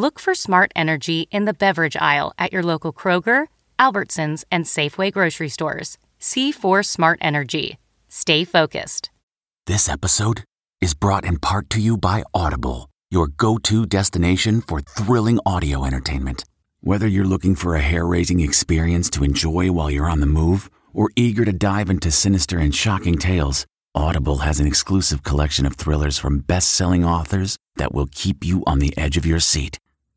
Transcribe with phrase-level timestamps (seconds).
[0.00, 5.12] Look for Smart Energy in the beverage aisle at your local Kroger, Albertsons, and Safeway
[5.12, 5.98] grocery stores.
[6.18, 7.76] C4 Smart Energy.
[8.08, 9.10] Stay focused.
[9.66, 10.42] This episode
[10.80, 15.84] is brought in part to you by Audible, your go to destination for thrilling audio
[15.84, 16.44] entertainment.
[16.80, 20.70] Whether you're looking for a hair raising experience to enjoy while you're on the move
[20.94, 25.74] or eager to dive into sinister and shocking tales, Audible has an exclusive collection of
[25.74, 29.78] thrillers from best selling authors that will keep you on the edge of your seat.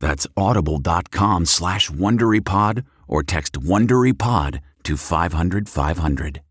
[0.00, 6.42] That's audible.com slash WonderyPod or text WonderyPod to 500 500.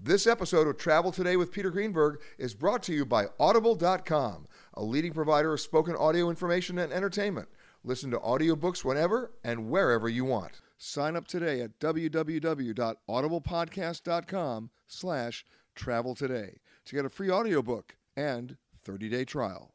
[0.00, 4.84] This episode of Travel Today with Peter Greenberg is brought to you by Audible.com, a
[4.84, 7.48] leading provider of spoken audio information and entertainment.
[7.82, 10.60] Listen to audiobooks whenever and wherever you want.
[10.76, 15.44] Sign up today at www.audiblepodcast.com slash
[15.74, 19.74] travel today to get a free audiobook and 30-day trial.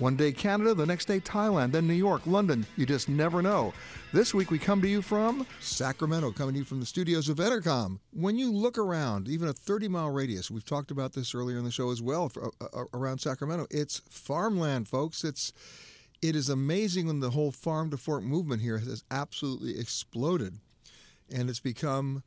[0.00, 2.64] One day Canada, the next day Thailand, then New York, London.
[2.78, 3.74] You just never know.
[4.14, 7.36] This week we come to you from Sacramento, coming to you from the studios of
[7.36, 7.98] Entercom.
[8.14, 11.64] When you look around, even a 30 mile radius, we've talked about this earlier in
[11.64, 15.22] the show as well, for, uh, uh, around Sacramento, it's farmland, folks.
[15.22, 15.52] It's
[16.22, 20.60] it is amazing when the whole farm to fork movement here has absolutely exploded.
[21.30, 22.22] and it's become,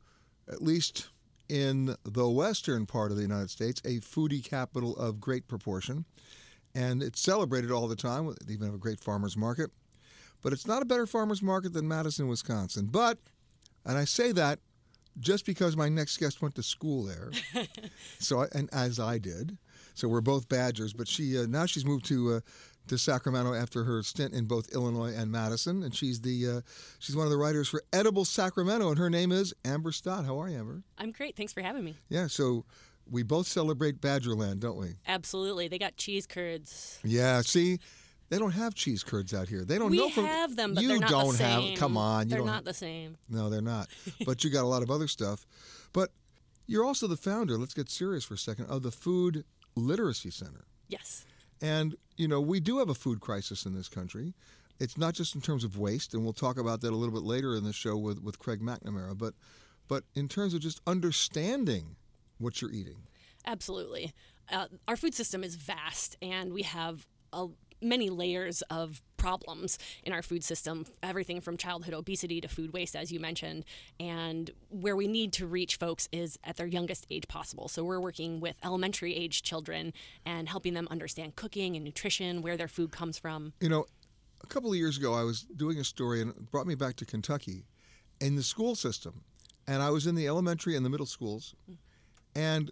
[0.48, 1.08] at least
[1.48, 6.04] in the western part of the United States, a foodie capital of great proportion.
[6.74, 8.26] And it's celebrated all the time.
[8.44, 9.70] They even have a great farmers market.
[10.42, 12.86] But it's not a better farmers market than Madison, Wisconsin.
[12.86, 13.18] But,
[13.84, 14.58] and I say that
[15.18, 17.30] just because my next guest went to school there.
[18.18, 19.56] so, I, and as I did.
[19.94, 20.92] So we're both Badgers.
[20.92, 22.40] But she uh, now she's moved to uh,
[22.88, 26.60] to Sacramento after her stint in both Illinois and Madison, and she's the uh,
[26.98, 30.24] she's one of the writers for Edible Sacramento, and her name is Amber Stott.
[30.24, 30.82] How are you, Amber?
[30.98, 31.36] I'm great.
[31.36, 31.94] Thanks for having me.
[32.08, 32.26] Yeah.
[32.26, 32.64] So
[33.10, 34.94] we both celebrate Badgerland, don't we?
[35.06, 35.68] Absolutely.
[35.68, 36.98] They got cheese curds.
[37.04, 37.40] Yeah.
[37.42, 37.78] See.
[38.30, 39.64] They don't have cheese curds out here.
[39.64, 41.70] They don't we know from have them, but you they're not don't the same.
[41.70, 41.78] have.
[41.78, 43.18] Come on, you they're don't not the same.
[43.28, 43.88] No, they're not.
[44.26, 45.46] but you got a lot of other stuff.
[45.92, 46.10] But
[46.66, 47.58] you're also the founder.
[47.58, 49.44] Let's get serious for a second of the Food
[49.76, 50.64] Literacy Center.
[50.88, 51.26] Yes.
[51.60, 54.34] And, you know, we do have a food crisis in this country.
[54.80, 57.22] It's not just in terms of waste, and we'll talk about that a little bit
[57.22, 59.34] later in the show with, with Craig McNamara, but,
[59.86, 61.96] but in terms of just understanding
[62.44, 62.98] what you're eating.
[63.46, 64.12] Absolutely.
[64.52, 67.48] Uh, our food system is vast, and we have a,
[67.82, 72.94] many layers of problems in our food system everything from childhood obesity to food waste
[72.94, 73.64] as you mentioned
[73.98, 78.00] and where we need to reach folks is at their youngest age possible so we're
[78.00, 79.94] working with elementary age children
[80.26, 83.86] and helping them understand cooking and nutrition where their food comes from You know,
[84.44, 86.96] a couple of years ago, I was doing a story and it brought me back
[86.96, 87.64] to Kentucky
[88.20, 89.22] in the school system.
[89.66, 91.54] And I was in the elementary and the middle schools.
[92.34, 92.70] And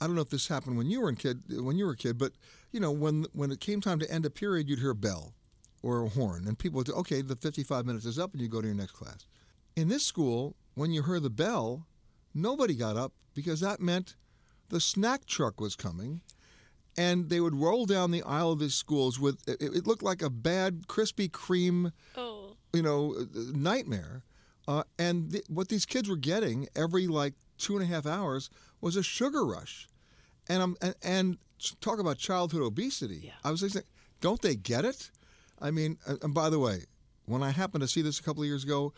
[0.00, 1.96] I don't know if this happened when you were a kid, when you were a
[1.96, 2.32] kid, but
[2.72, 5.32] you know, when when it came time to end a period, you'd hear a bell
[5.82, 8.48] or a horn, and people would say, "Okay, the 55 minutes is up," and you
[8.48, 9.26] go to your next class.
[9.76, 11.86] In this school, when you heard the bell,
[12.34, 14.16] nobody got up because that meant
[14.68, 16.20] the snack truck was coming,
[16.96, 20.22] and they would roll down the aisle of these schools with it, it looked like
[20.22, 22.56] a bad Krispy Kreme, oh.
[22.72, 24.24] you know, nightmare.
[24.66, 28.48] Uh, and th- what these kids were getting every like two and a half hours
[28.84, 29.88] was a sugar rush,
[30.46, 31.38] and I'm and, and
[31.80, 33.22] talk about childhood obesity.
[33.24, 33.32] Yeah.
[33.42, 33.86] I was like,
[34.20, 35.10] don't they get it?
[35.60, 36.84] I mean, and and by the way,
[37.24, 38.92] when I happened to see this a couple of years ago,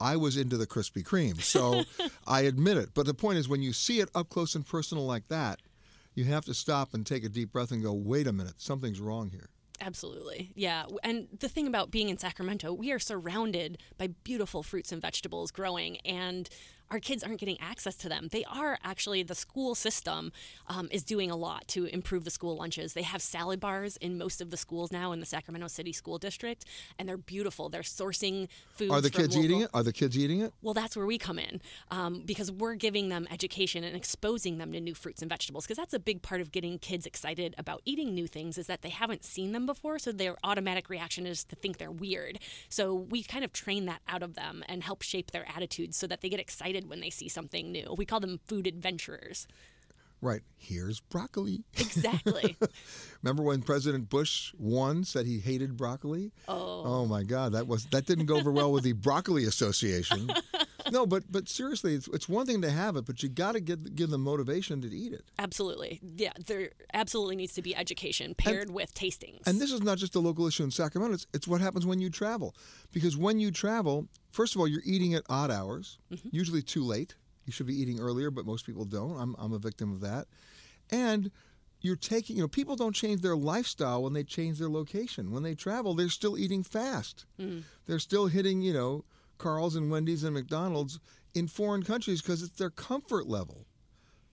[0.00, 1.82] I was into the Krispy Kreme, so
[2.26, 2.88] I admit it.
[2.94, 5.60] But the point is, when you see it up close and personal like that,
[6.14, 9.00] you have to stop and take a deep breath and go, wait a minute, something's
[9.00, 9.50] wrong here.
[9.82, 10.52] Absolutely.
[10.54, 10.84] Yeah.
[11.04, 15.50] And the thing about being in Sacramento, we are surrounded by beautiful fruits and vegetables
[15.50, 16.48] growing, and
[16.90, 18.28] our kids aren't getting access to them.
[18.30, 20.32] They are actually, the school system
[20.68, 22.92] um, is doing a lot to improve the school lunches.
[22.92, 26.18] They have salad bars in most of the schools now in the Sacramento City School
[26.18, 26.64] District,
[26.98, 27.68] and they're beautiful.
[27.68, 28.90] They're sourcing food.
[28.90, 29.70] Are the kids eating it?
[29.74, 30.52] Are the kids eating it?
[30.62, 31.60] Well, that's where we come in
[31.90, 35.76] um, because we're giving them education and exposing them to new fruits and vegetables because
[35.76, 38.90] that's a big part of getting kids excited about eating new things is that they
[38.90, 42.38] haven't seen them before, so their automatic reaction is to think they're weird.
[42.68, 46.06] So we kind of train that out of them and help shape their attitudes so
[46.06, 47.94] that they get excited when they see something new.
[47.96, 49.46] We call them food adventurers.
[50.22, 50.42] Right.
[50.56, 51.64] Here's broccoli.
[51.78, 52.56] Exactly.
[53.22, 56.32] Remember when President Bush won, said he hated broccoli?
[56.48, 56.82] Oh.
[56.84, 60.30] Oh my God, that was that didn't go over well with the Broccoli Association.
[60.92, 63.60] no, but but seriously, it's, it's one thing to have it, but you got to
[63.60, 65.24] give give them motivation to eat it.
[65.38, 66.00] Absolutely.
[66.02, 69.46] Yeah, there absolutely needs to be education paired with tastings.
[69.46, 71.14] And this is not just a local issue in Sacramento.
[71.14, 72.54] It's, it's what happens when you travel.
[72.92, 75.98] Because when you travel, first of all, you're eating at odd hours,
[76.30, 77.14] usually too late.
[77.44, 79.16] You should be eating earlier, but most people don't.
[79.18, 80.26] I'm, I'm a victim of that.
[80.90, 81.30] And
[81.80, 85.30] you're taking, you know, people don't change their lifestyle when they change their location.
[85.30, 87.26] When they travel, they're still eating fast.
[87.40, 87.62] Mm.
[87.86, 89.04] They're still hitting, you know,
[89.38, 90.98] Carl's and Wendy's and McDonald's
[91.34, 93.66] in foreign countries because it's their comfort level,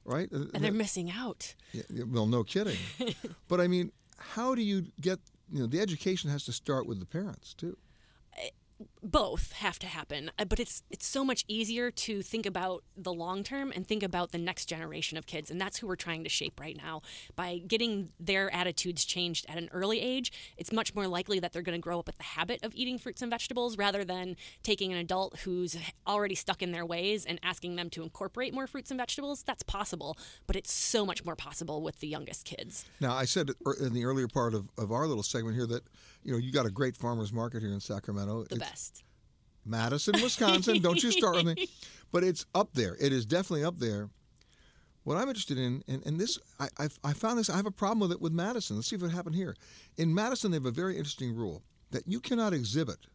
[0.05, 0.29] right?
[0.33, 1.53] Uh, and they're missing out.
[1.71, 2.77] yeah, yeah, well, no kidding.
[3.47, 5.19] but I mean, how do you get,
[5.51, 7.77] you know, the education has to start with the parents too.
[9.01, 13.13] Both have to happen uh, but it's it's so much easier to think about the
[13.13, 16.23] long term and think about the next generation of kids and that's who we're trying
[16.23, 17.01] to shape right now.
[17.35, 21.61] By getting their attitudes changed at an early age it's much more likely that they're
[21.61, 24.91] going to grow up with the habit of eating fruits and vegetables rather than taking
[24.91, 28.91] an adult who's already stuck in their ways and asking them to incorporate more fruits
[28.91, 29.43] and vegetables.
[29.43, 32.85] That's possible but it's so much more possible with the youngest kids.
[32.99, 35.83] Now, I said in the earlier part of, of our little segment here that,
[36.23, 38.43] you know, you got a great farmer's market here in Sacramento.
[38.43, 39.03] the It's best
[39.65, 40.81] Madison, Wisconsin.
[40.81, 41.67] Don't you start with me.
[42.11, 42.95] But it's up there.
[43.01, 44.07] It is definitely up there.
[45.03, 47.71] What I'm interested in, and, and this, I, I, I found this, I have a
[47.71, 48.75] problem with it with Madison.
[48.75, 49.55] Let's see if it happened here.
[49.97, 53.07] In Madison, they have a very interesting rule that you cannot exhibit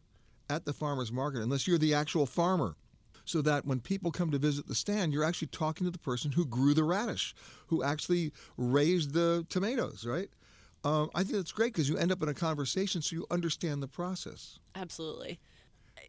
[0.49, 2.75] at the farmer's market unless you're the actual farmer.
[3.23, 6.31] So that when people come to visit the stand, you're actually talking to the person
[6.31, 7.35] who grew the radish,
[7.67, 10.29] who actually raised the tomatoes, right?
[10.83, 13.83] Um, I think that's great because you end up in a conversation so you understand
[13.83, 14.59] the process.
[14.75, 15.39] Absolutely.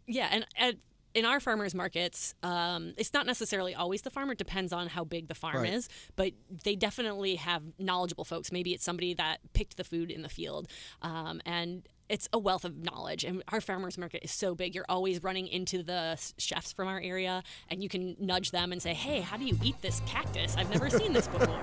[0.06, 0.76] Yeah, and at
[1.12, 4.32] in our farmers markets, um, it's not necessarily always the farmer.
[4.32, 5.72] It depends on how big the farm Right.
[5.72, 8.52] is, but they definitely have knowledgeable folks.
[8.52, 10.68] Maybe it's somebody that picked the food in the field,
[11.02, 13.24] um, and it's a wealth of knowledge.
[13.24, 17.00] And our farmers market is so big; you're always running into the chefs from our
[17.00, 20.56] area, and you can nudge them and say, "Hey, how do you eat this cactus?
[20.56, 21.62] I've never seen this before."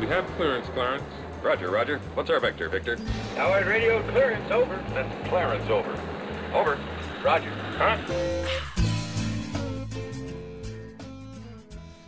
[0.00, 1.02] We have clearance, Clarence.
[1.42, 1.98] Roger, Roger.
[2.14, 2.96] What's our vector, Victor?
[3.36, 4.76] Howard radio clearance, over.
[4.90, 5.90] That's Clarence, over.
[6.54, 6.78] Over.
[7.22, 7.50] Roger.
[7.76, 7.96] Huh?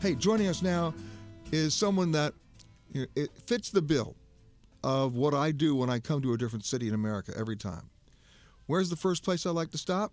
[0.00, 0.94] Hey, joining us now
[1.52, 2.32] is someone that
[2.92, 4.14] you know, it fits the bill
[4.82, 7.90] of what I do when I come to a different city in America every time.
[8.66, 10.12] Where's the first place I like to stop?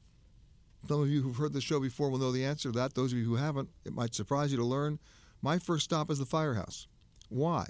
[0.87, 2.93] Some of you who've heard the show before will know the answer to that.
[2.93, 4.99] Those of you who haven't, it might surprise you to learn.
[5.41, 6.87] My first stop is the firehouse.
[7.29, 7.67] Why?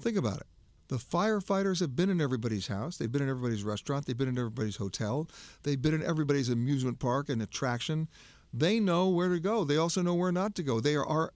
[0.00, 0.46] Think about it.
[0.88, 2.96] The firefighters have been in everybody's house.
[2.96, 4.06] They've been in everybody's restaurant.
[4.06, 5.28] They've been in everybody's hotel.
[5.64, 8.08] They've been in everybody's amusement park and attraction.
[8.54, 9.64] They know where to go.
[9.64, 10.80] They also know where not to go.
[10.80, 11.32] They are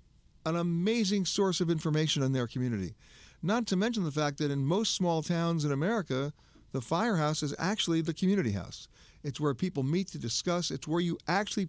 [0.46, 2.94] an amazing source of information in their community.
[3.42, 6.32] Not to mention the fact that in most small towns in America,
[6.72, 8.88] the firehouse is actually the community house.
[9.22, 10.70] It's where people meet to discuss.
[10.70, 11.68] It's where you actually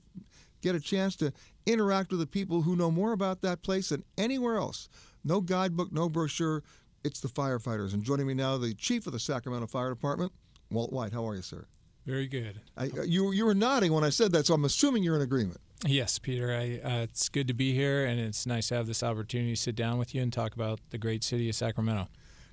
[0.61, 1.33] get a chance to
[1.65, 4.89] interact with the people who know more about that place than anywhere else.
[5.23, 6.63] No guidebook, no brochure.
[7.03, 7.93] It's the firefighters.
[7.93, 10.31] And joining me now, the chief of the Sacramento Fire Department,
[10.69, 11.13] Walt White.
[11.13, 11.65] How are you, sir?
[12.05, 12.59] Very good.
[12.77, 15.21] I, uh, you, you were nodding when I said that, so I'm assuming you're in
[15.21, 15.59] agreement.
[15.85, 16.53] Yes, Peter.
[16.53, 19.61] I, uh, it's good to be here, and it's nice to have this opportunity to
[19.61, 22.07] sit down with you and talk about the great city of Sacramento.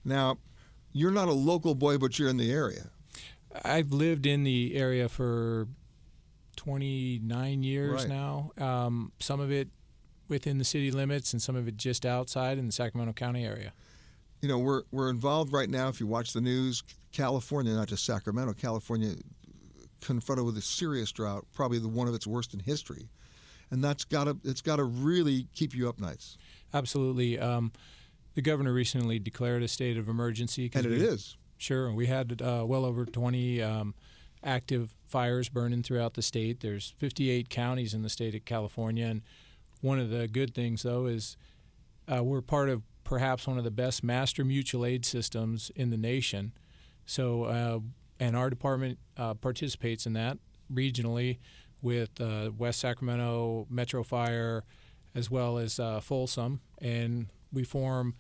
[0.04, 0.38] Now,
[0.92, 2.88] you're not a local boy, but you're in the area.
[3.64, 5.68] I've lived in the area for
[6.56, 8.08] 29 years Right.
[8.08, 8.52] now.
[8.56, 9.68] Um, some of it
[10.28, 13.73] within the city limits, and some of it just outside in the Sacramento County area.
[14.40, 15.88] You know, we're we're involved right now.
[15.88, 16.82] If you watch the news,
[17.12, 19.14] California, not just Sacramento, California,
[20.00, 23.08] confronted with a serious drought, probably the one of its worst in history,
[23.70, 26.38] and that's got to it's got to really keep you up nights.
[26.72, 27.38] Absolutely.
[27.38, 27.72] Um,
[28.34, 30.70] the governor recently declared a state of emergency.
[30.75, 31.37] And it we- is.
[31.56, 31.92] Sure.
[31.92, 33.94] We had uh, well over 20 um,
[34.44, 36.60] active fires burning throughout the state.
[36.60, 39.06] There's 58 counties in the state of California.
[39.06, 39.22] And
[39.80, 41.37] one of the good things, though, is
[42.06, 45.96] uh, we're part of perhaps one of the best master mutual aid systems in the
[45.96, 46.52] nation.
[47.06, 47.80] So, uh,
[48.20, 50.38] and our department uh, participates in that
[50.72, 51.38] regionally
[51.82, 54.64] with uh, West Sacramento Metro Fire
[55.14, 56.61] as well as uh, Folsom.
[56.80, 58.14] And we form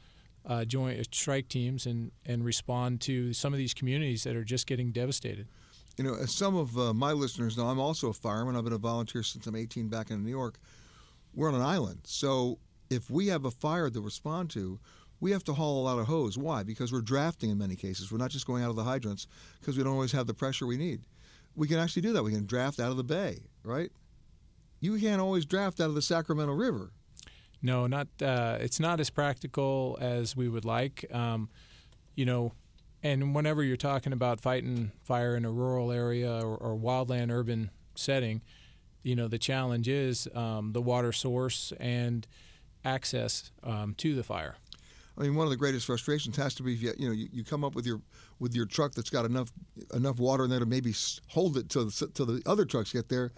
[0.46, 4.66] uh, joint strike teams and, and respond to some of these communities that are just
[4.66, 5.46] getting devastated.
[5.96, 8.56] You know, as some of uh, my listeners know, I'm also a fireman.
[8.56, 10.58] I've been a volunteer since I'm 18 back in New York.
[11.34, 14.78] We're on an island, so if we have a fire to respond to,
[15.20, 16.38] we have to haul a lot of hose.
[16.38, 16.62] Why?
[16.62, 18.10] Because we're drafting in many cases.
[18.10, 19.26] We're not just going out of the hydrants
[19.60, 21.00] because we don't always have the pressure we need.
[21.58, 22.22] We can actually do that.
[22.22, 23.90] We can draft out of the bay, right?
[24.80, 26.92] You can't always draft out of the Sacramento River.
[27.60, 28.06] No, not.
[28.22, 31.04] Uh, it's not as practical as we would like.
[31.12, 31.48] Um,
[32.14, 32.52] you know,
[33.02, 37.70] and whenever you're talking about fighting fire in a rural area or, or wildland urban
[37.96, 38.42] setting,
[39.02, 42.28] you know the challenge is um, the water source and
[42.84, 44.56] access um, to the fire.
[45.18, 47.28] I mean, one of the greatest frustrations has to be if you, you know you,
[47.32, 48.00] you come up with your
[48.38, 49.50] with your truck that's got enough
[49.92, 50.94] enough water in there to maybe
[51.28, 53.32] hold it till the, till the other trucks get there,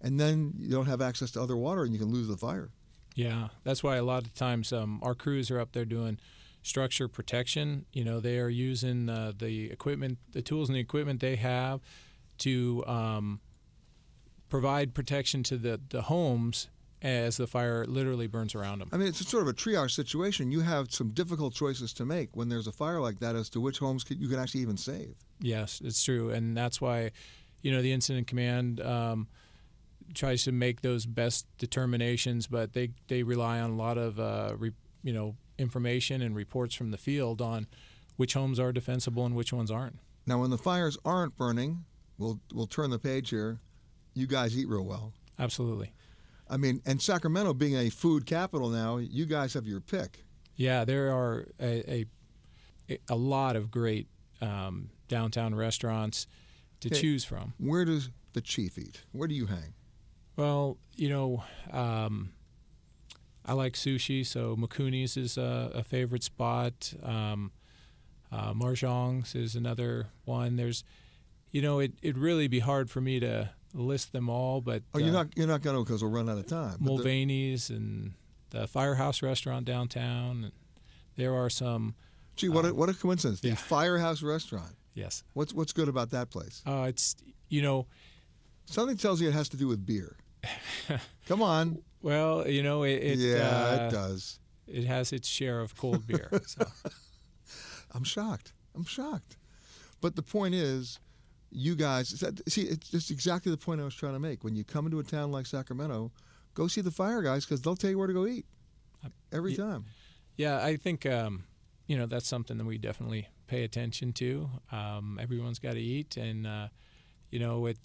[0.00, 2.70] and then you don't have access to other water and you can lose the fire.
[3.14, 6.18] Yeah, that's why a lot of times um, our crews are up there doing
[6.62, 7.86] structure protection.
[7.92, 11.80] You know, they are using uh, the equipment, the tools and the equipment they have
[12.38, 13.40] to um,
[14.48, 16.68] provide protection to the, the homes
[17.06, 18.88] as the fire literally burns around them.
[18.92, 20.50] I mean, it's sort of a triage situation.
[20.50, 23.60] You have some difficult choices to make when there's a fire like that as to
[23.60, 25.14] which homes could, you can actually even save.
[25.40, 27.12] Yes, it's true, and that's why,
[27.62, 29.28] you know, the incident command um,
[30.14, 34.54] tries to make those best determinations, but they they rely on a lot of uh,
[34.58, 34.72] re,
[35.04, 37.68] you know information and reports from the field on
[38.16, 39.98] which homes are defensible and which ones aren't.
[40.26, 41.84] Now, when the fires aren't burning,
[42.18, 43.60] we'll we'll turn the page here.
[44.14, 45.12] You guys eat real well.
[45.38, 45.92] Absolutely.
[46.48, 50.24] I mean, and Sacramento being a food capital now, you guys have your pick.
[50.54, 52.06] Yeah, there are a
[52.88, 54.06] a, a lot of great
[54.40, 56.26] um, downtown restaurants
[56.80, 57.54] to Okay, choose from.
[57.58, 59.02] Where does the chief eat?
[59.12, 59.74] Where do you hang?
[60.36, 62.32] Well, you know, um,
[63.44, 66.92] I like sushi, so Mikuni's is a, a favorite spot.
[67.02, 67.52] Um,
[68.30, 70.56] uh, Mahjong's is another one.
[70.56, 70.84] There's,
[71.50, 74.98] you know, it it'd really be hard for me to list them all, but Oh,
[74.98, 76.76] you're uh, not you're not going to because we'll run out of time.
[76.80, 78.14] Mulvaney's and
[78.50, 80.44] the Firehouse Restaurant downtown.
[80.44, 80.52] And
[81.16, 81.94] there are some.
[82.36, 83.40] Gee, what a, what a coincidence!
[83.40, 83.54] The yeah.
[83.54, 84.76] Firehouse Restaurant.
[84.94, 85.24] Yes.
[85.32, 86.62] What's what's good about that place?
[86.66, 87.16] Uh, it's
[87.48, 87.86] you know,
[88.66, 90.16] Something tells you it has to do with beer.
[91.26, 91.82] Come on.
[92.02, 93.02] Well, you know, it.
[93.02, 94.40] it yeah, uh, it does.
[94.66, 96.30] It has its share of cold beer.
[96.46, 96.66] So.
[97.92, 98.52] I'm shocked.
[98.74, 99.36] I'm shocked.
[100.00, 100.98] But the point is,
[101.50, 104.44] you guys see, it's just exactly the point I was trying to make.
[104.44, 106.12] When you come into a town like Sacramento,
[106.54, 108.46] go see the fire guys because they'll tell you where to go eat
[109.32, 109.84] every yeah, time.
[110.36, 111.44] Yeah, I think um,
[111.86, 114.50] you know that's something that we definitely pay attention to.
[114.72, 116.68] Um, everyone's got to eat, and uh,
[117.30, 117.78] you know, with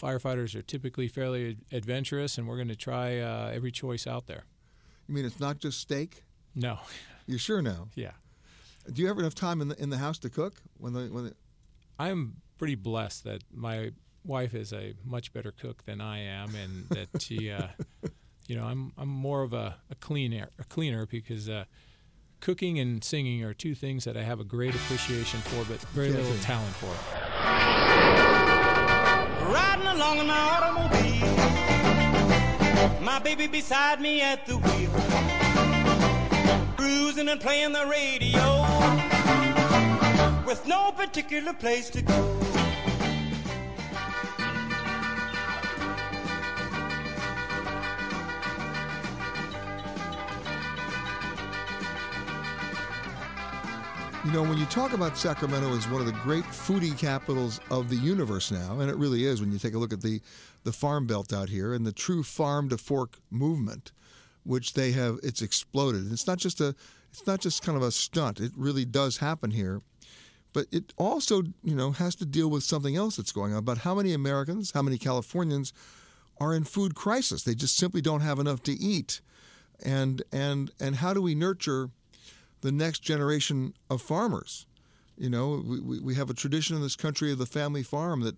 [0.00, 4.44] firefighters are typically fairly adventurous, and we're going to try uh, every choice out there.
[5.06, 6.24] You mean it's not just steak?
[6.54, 6.78] No.
[7.26, 7.88] You're sure now?
[7.94, 8.12] Yeah.
[8.92, 11.26] Do you ever have time in the in the house to cook when the when?
[11.26, 11.34] The...
[12.00, 13.90] I'm pretty blessed that my
[14.24, 17.66] wife is a much better cook than I am, and that she, uh,
[18.46, 21.64] you know, I'm I'm more of a, a cleaner a cleaner because uh,
[22.38, 26.10] cooking and singing are two things that I have a great appreciation for, but very
[26.10, 26.42] Yeah, little too.
[26.42, 26.94] talent for.
[29.52, 31.34] Riding along in my automobile,
[33.02, 34.92] my baby beside me at the wheel,
[36.76, 38.62] cruising and playing the radio,
[40.46, 42.38] with no particular place to go.
[54.24, 57.88] You know, when you talk about Sacramento as one of the great foodie capitals of
[57.88, 60.20] the universe now, and it really is when you take a look at the,
[60.62, 63.90] the farm belt out here and the true farm to fork movement,
[64.44, 66.12] which they have, it's exploded.
[66.12, 66.76] It's not just a,
[67.10, 68.38] it's not just kind of a stunt.
[68.38, 69.82] It really does happen here.
[70.52, 73.78] But it also, you know, has to deal with something else that's going on about
[73.78, 75.72] how many Americans, how many Californians
[76.38, 77.42] are in food crisis.
[77.42, 79.20] They just simply don't have enough to eat.
[79.84, 81.90] And and and how do we nurture
[82.62, 84.66] the next generation of farmers.
[85.18, 88.36] You know, we, we, have a tradition in this country of the family farm that,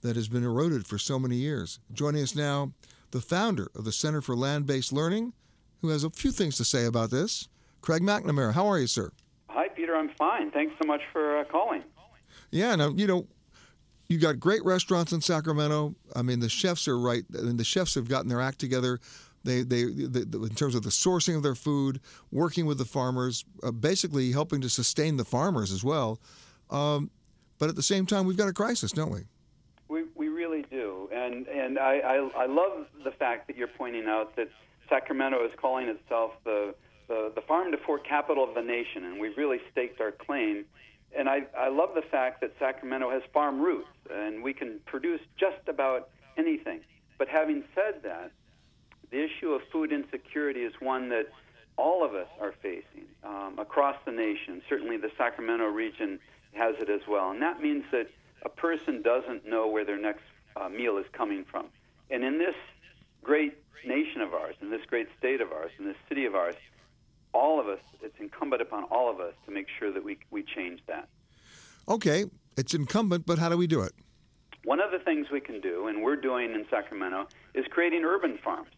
[0.00, 1.80] that has been eroded for so many years.
[1.92, 2.72] Joining us now,
[3.10, 5.34] the founder of the Center for Land Based Learning,
[5.82, 7.48] who has a few things to say about this.
[7.82, 9.12] Craig McNamara, how are you, sir?
[9.50, 9.94] Hi, Peter.
[9.94, 10.50] I'm fine.
[10.50, 11.82] Thanks so much for uh, calling.
[12.50, 13.26] Yeah, now, you know,
[14.08, 15.94] you got great restaurants in Sacramento.
[16.14, 17.24] I mean, the chefs are right.
[17.36, 19.00] I mean, the chefs have gotten their act together.
[19.44, 22.00] They, they, they, in terms of the sourcing of their food,
[22.32, 26.18] working with the farmers, uh, basically helping to sustain the farmers as well.
[26.70, 27.10] Um,
[27.58, 29.20] but at the same time, we've got a crisis, don't we?
[29.88, 31.08] We, we really do.
[31.12, 34.48] And, and I, I, I love the fact that you're pointing out that
[34.88, 36.74] Sacramento is calling itself the,
[37.08, 40.64] the, the farm to fork capital of the nation, and we've really staked our claim.
[41.16, 45.20] And I, I love the fact that Sacramento has farm roots, and we can produce
[45.38, 46.80] just about anything.
[47.18, 48.32] But having said that,
[49.10, 51.28] the issue of food insecurity is one that
[51.76, 54.62] all of us are facing um, across the nation.
[54.68, 56.20] Certainly, the Sacramento region
[56.52, 57.30] has it as well.
[57.30, 58.08] And that means that
[58.44, 60.22] a person doesn't know where their next
[60.56, 61.66] uh, meal is coming from.
[62.10, 62.54] And in this
[63.22, 66.54] great nation of ours, in this great state of ours, in this city of ours,
[67.32, 70.42] all of us, it's incumbent upon all of us to make sure that we, we
[70.42, 71.08] change that.
[71.88, 72.24] Okay,
[72.56, 73.92] it's incumbent, but how do we do it?
[74.64, 78.38] One of the things we can do, and we're doing in Sacramento, is creating urban
[78.42, 78.68] farms.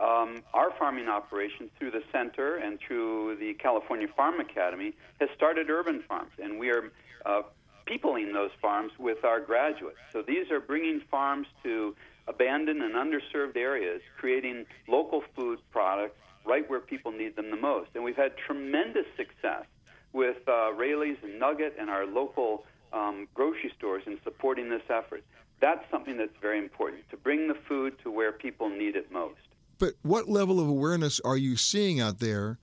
[0.00, 5.68] Um, our farming operation through the center and through the California Farm Academy has started
[5.68, 6.90] urban farms, and we are
[7.26, 7.42] uh,
[7.84, 9.98] peopling those farms with our graduates.
[10.12, 11.94] So these are bringing farms to
[12.26, 17.90] abandoned and underserved areas, creating local food products right where people need them the most.
[17.94, 19.64] And we've had tremendous success
[20.12, 25.24] with uh, Raley's and Nugget and our local um, grocery stores in supporting this effort.
[25.60, 29.49] That's something that's very important to bring the food to where people need it most.
[29.80, 32.58] But what level of awareness are you seeing out there?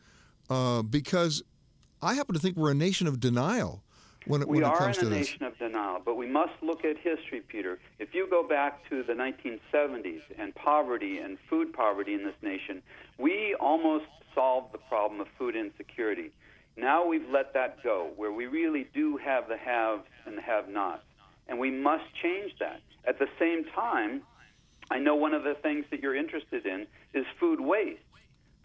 [0.50, 1.44] Uh, because
[2.02, 3.84] I happen to think we're a nation of denial
[4.28, 6.54] when it, we when it are comes to a nation of denial, but we must
[6.62, 7.80] look at history, Peter.
[7.98, 12.84] If you go back to the 1970s and poverty and food poverty in this nation,
[13.18, 16.32] we almost solved the problem of food insecurity.
[16.78, 21.04] Now we've let that go, where we really do have the haves and the have-nots,
[21.48, 22.82] and we must change that.
[23.06, 24.22] At the same time,
[24.90, 28.02] I know one of the things that you're interested in is food waste.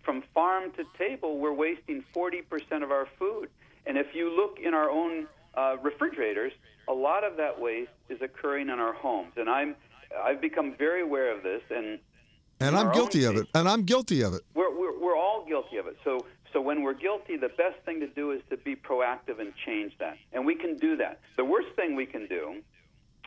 [0.05, 3.49] From farm to table, we're wasting 40% of our food.
[3.87, 6.53] And if you look in our own uh, refrigerators,
[6.89, 9.33] a lot of that waste is occurring in our homes.
[9.37, 9.77] And I'm,
[10.23, 11.63] I've become very aware of this.
[11.71, 11.99] And
[12.61, 13.49] And I'm guilty of it.
[13.55, 14.43] And I'm guilty of it.
[14.55, 15.97] we're, we're, we're all guilty of it.
[16.05, 19.53] So, so when we're guilty, the best thing to do is to be proactive and
[19.65, 20.17] change that.
[20.33, 21.21] And we can do that.
[21.37, 22.63] The worst thing we can do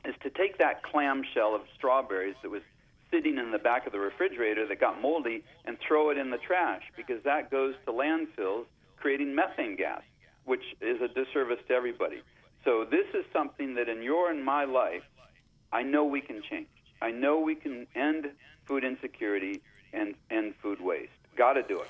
[0.05, 2.61] is to take that clamshell of strawberries that was
[3.11, 6.37] sitting in the back of the refrigerator that got moldy and throw it in the
[6.37, 8.65] trash because that goes to landfills
[8.97, 10.01] creating methane gas,
[10.45, 12.21] which is a disservice to everybody.
[12.63, 15.03] So this is something that in your and my life,
[15.71, 16.67] I know we can change.
[17.01, 18.31] I know we can end
[18.65, 19.61] food insecurity
[19.93, 21.11] and and food waste.
[21.37, 21.87] Got to do it.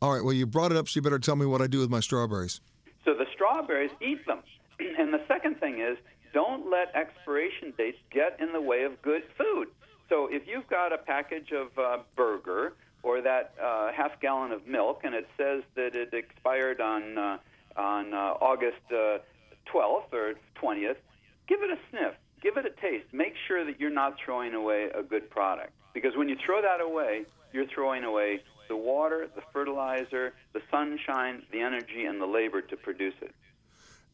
[0.00, 0.24] All right.
[0.24, 2.00] Well, you brought it up, so you better tell me what I do with my
[2.00, 2.60] strawberries.
[3.04, 4.42] So the strawberries, eat them.
[4.98, 5.98] And the second thing is,
[6.32, 9.68] don't let expiration dates get in the way of good food.
[10.08, 14.66] So if you've got a package of uh, burger or that uh, half gallon of
[14.66, 17.38] milk, and it says that it expired on uh,
[17.76, 19.18] on uh, August uh,
[19.72, 20.96] 12th or 20th,
[21.46, 23.06] give it a sniff, give it a taste.
[23.12, 26.80] Make sure that you're not throwing away a good product because when you throw that
[26.80, 32.60] away, you're throwing away the water, the fertilizer, the sunshine, the energy, and the labor
[32.60, 33.34] to produce it.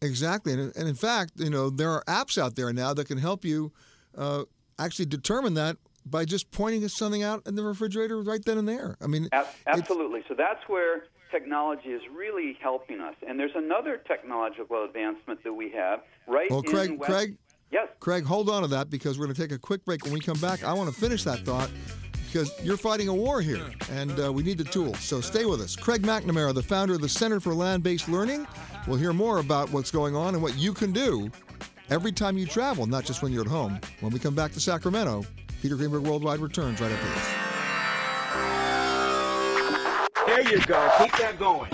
[0.02, 3.44] Exactly, and, in fact, you know there are apps out there now that can help
[3.44, 3.72] you
[4.16, 4.44] uh,
[4.78, 8.68] actually determine that by just pointing us something out in the refrigerator right then and
[8.68, 8.96] there.
[9.00, 10.22] I mean, A- absolutely.
[10.28, 13.14] So that's where technology is really helping us.
[13.26, 17.36] And there's another technological advancement that we have right Well, in Craig, West- Craig,
[17.72, 17.88] Yes.
[17.98, 20.04] Craig, hold on to that because we're going to take a quick break.
[20.04, 21.68] When we come back, I want to finish that thought
[22.26, 25.00] because you're fighting a war here, and uh, we need the tools.
[25.00, 25.74] So stay with us.
[25.74, 28.46] Craig McNamara, the founder of the Center for Land-Based Learning,
[28.86, 31.30] will hear more about what's going on and what you can do
[31.90, 33.80] every time you travel, not just when you're at home.
[34.00, 35.24] When we come back to Sacramento,
[35.62, 37.34] Peter Greenberg Worldwide returns right after this.
[40.26, 40.90] There you go.
[40.98, 41.70] Keep that going.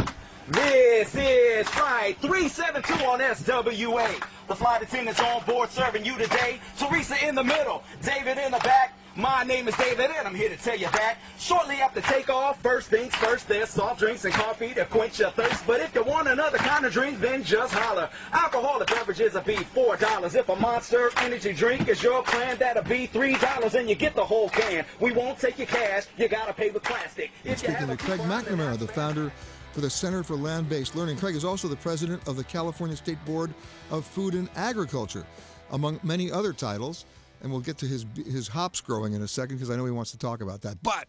[0.49, 4.25] This is Flight 372 on SWA.
[4.49, 6.59] The flight attendants on board serving you today.
[6.77, 8.99] Teresa in the middle, David in the back.
[9.21, 12.89] My name is David and I'm here to tell you that shortly after takeoff, first
[12.89, 15.67] things first, there's soft drinks and coffee to quench your thirst.
[15.67, 18.09] But if you want another kind of drink, then just holler.
[18.33, 20.37] Alcoholic beverages will be four dollars.
[20.37, 24.15] If a monster energy drink is your plan, that'll be three dollars and you get
[24.15, 24.87] the whole can.
[25.01, 27.31] We won't take your cash, you gotta pay with plastic.
[27.45, 29.31] And speaking to Craig McNamara, the founder
[29.73, 31.19] for the Center for Land-Based Learning.
[31.19, 33.53] Craig is also the president of the California State Board
[33.91, 35.27] of Food and Agriculture,
[35.73, 37.05] among many other titles.
[37.43, 39.91] And we'll get to his his hops growing in a second because I know he
[39.91, 40.83] wants to talk about that.
[40.83, 41.09] But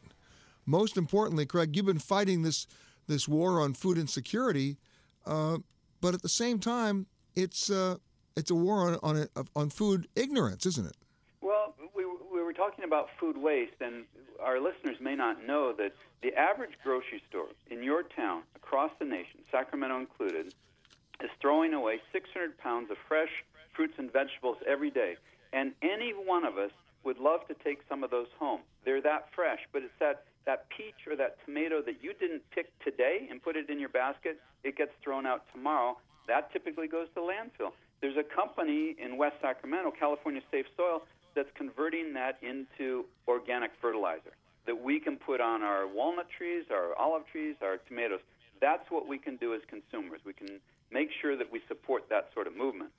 [0.65, 2.67] most importantly, Craig, you've been fighting this
[3.07, 4.77] this war on food insecurity,
[5.25, 5.57] uh,
[5.99, 7.97] but at the same time, it's uh,
[8.37, 10.95] it's a war on on, on food ignorance, isn't it?
[11.41, 14.05] Well, we, we were talking about food waste, and
[14.41, 19.05] our listeners may not know that the average grocery store in your town, across the
[19.05, 20.53] nation, Sacramento included,
[21.23, 23.29] is throwing away 600 pounds of fresh
[23.75, 25.15] fruits and vegetables every day.
[25.53, 26.71] And any one of us
[27.03, 28.61] would love to take some of those home.
[28.85, 32.67] They're that fresh, but it's that, that peach or that tomato that you didn't pick
[32.83, 35.97] today and put it in your basket, it gets thrown out tomorrow.
[36.27, 37.71] That typically goes to landfill.
[38.01, 41.01] There's a company in West Sacramento, California Safe Soil,
[41.35, 44.33] that's converting that into organic fertilizer
[44.65, 48.19] that we can put on our walnut trees, our olive trees, our tomatoes.
[48.59, 50.21] That's what we can do as consumers.
[50.25, 50.59] We can
[50.91, 52.91] make sure that we support that sort of movement.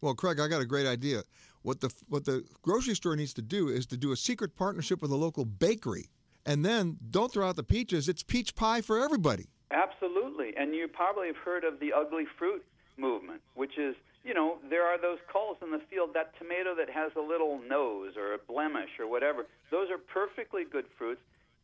[0.00, 1.22] Well, Craig, I got a great idea.
[1.62, 5.02] What the what the grocery store needs to do is to do a secret partnership
[5.02, 6.10] with a local bakery,
[6.44, 8.08] and then don't throw out the peaches.
[8.08, 9.46] It's peach pie for everybody.
[9.72, 12.64] Absolutely, and you probably have heard of the ugly fruit
[12.96, 16.10] movement, which is you know there are those culls in the field.
[16.14, 19.46] That tomato that has a little nose or a blemish or whatever.
[19.70, 21.22] Those are perfectly good fruits.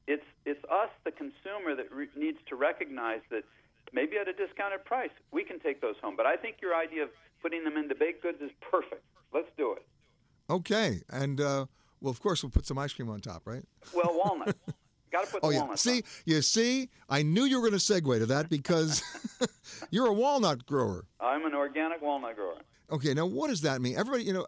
[0.08, 3.44] It's it's us, the consumer, that re- needs to recognize that
[3.92, 6.16] maybe at a discounted price we can take those home.
[6.16, 7.10] But I think your idea of
[7.42, 9.04] putting them into baked goods is perfect.
[9.34, 9.84] Let's do it.
[10.48, 11.66] Okay, and uh,
[12.00, 13.64] well, of course, we'll put some ice cream on top, right?
[13.94, 14.54] Well, walnuts.
[15.10, 15.60] Got to put oh yeah.
[15.60, 15.82] walnuts.
[15.82, 19.02] See, you see, I knew you were going to segue to that because
[19.90, 21.04] you're a walnut grower.
[21.20, 22.56] I'm an organic walnut grower.
[22.90, 23.96] Okay, now what does that mean?
[23.96, 24.46] Everybody, you know,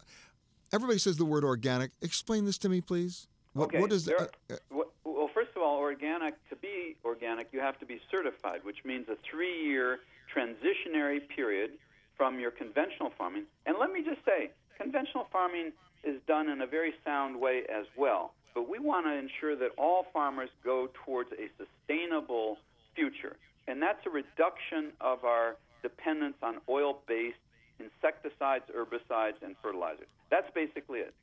[0.73, 1.93] everybody says the word organic.
[2.03, 3.29] Explain this to me, please.
[3.55, 3.81] What, okay.
[3.81, 7.61] what is there, uh, uh, well, well, first of all, organic to be organic, you
[7.61, 10.01] have to be certified, which means a three-year
[10.35, 11.71] transitionary period
[12.17, 13.45] from your conventional farming.
[13.67, 15.73] And let me just say, conventional farming
[16.05, 18.35] is done in a very sound way as well.
[18.55, 22.59] But we want to ensure that all farmers go towards a sustainable
[22.95, 23.37] future.
[23.67, 27.39] And that's a reduction of our dependence on oil based
[27.81, 30.07] insecticides, herbicides, and fertilizers.
[30.31, 31.15] That's basically it.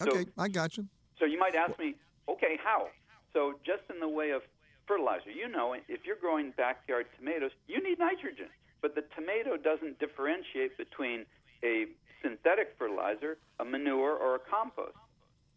[0.00, 0.86] okay, I got you.
[1.18, 1.96] So you might ask me,
[2.28, 2.88] okay, how?
[3.32, 4.42] So just in the way of
[4.86, 8.48] fertilizer, you know, if you're growing backyard tomatoes, you need nitrogen.
[8.80, 11.26] But the tomato doesn't differentiate between
[11.64, 11.86] a
[12.22, 14.96] synthetic fertilizer, a manure, or a compost.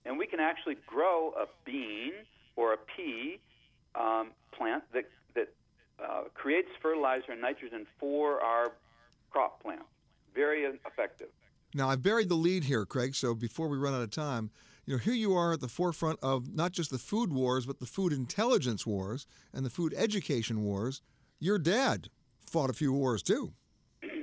[0.06, 2.14] And we can actually grow a bean
[2.56, 3.40] or a pea
[3.96, 5.06] um, plant that,
[5.36, 5.54] that
[6.04, 8.72] uh, creates fertilizer and nitrogen for our
[9.30, 9.84] crop plant.
[10.34, 11.28] Very effective.
[11.74, 13.16] Now I've buried the lead here, Craig.
[13.16, 14.50] So before we run out of time,
[14.86, 17.80] you know, here you are at the forefront of not just the food wars, but
[17.80, 21.02] the food intelligence wars and the food education wars.
[21.40, 22.10] Your dad
[22.52, 23.54] fought a few wars too.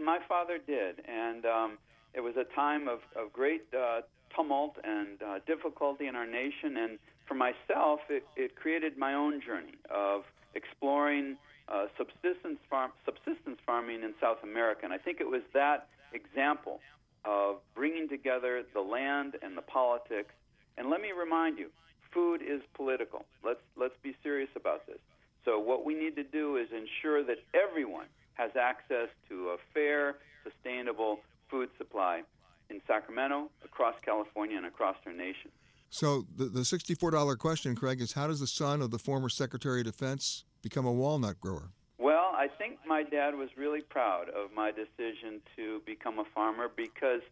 [0.05, 1.79] My father did, and um,
[2.14, 4.03] it was a time of, of great uh,
[4.35, 6.77] tumult and uh, difficulty in our nation.
[6.77, 11.37] And for myself, it, it created my own journey of exploring
[11.69, 16.81] uh, subsistence farm, subsistence farming in South America, and I think it was that example
[17.25, 20.33] of bringing together the land and the politics.
[20.79, 21.69] And let me remind you,
[22.12, 23.25] food is political.
[23.45, 24.99] Let's let's be serious about this.
[25.45, 28.07] So what we need to do is ensure that everyone
[28.38, 31.20] has access to a fair, sustainable
[31.51, 32.22] food supply
[32.70, 35.51] in Sacramento, across California, and across our nation.
[35.90, 39.29] So the the sixty-four dollar question, Craig, is how does the son of the former
[39.29, 41.70] Secretary of Defense become a walnut grower?
[41.98, 46.68] Well, I think my dad was really proud of my decision to become a farmer
[46.77, 47.22] because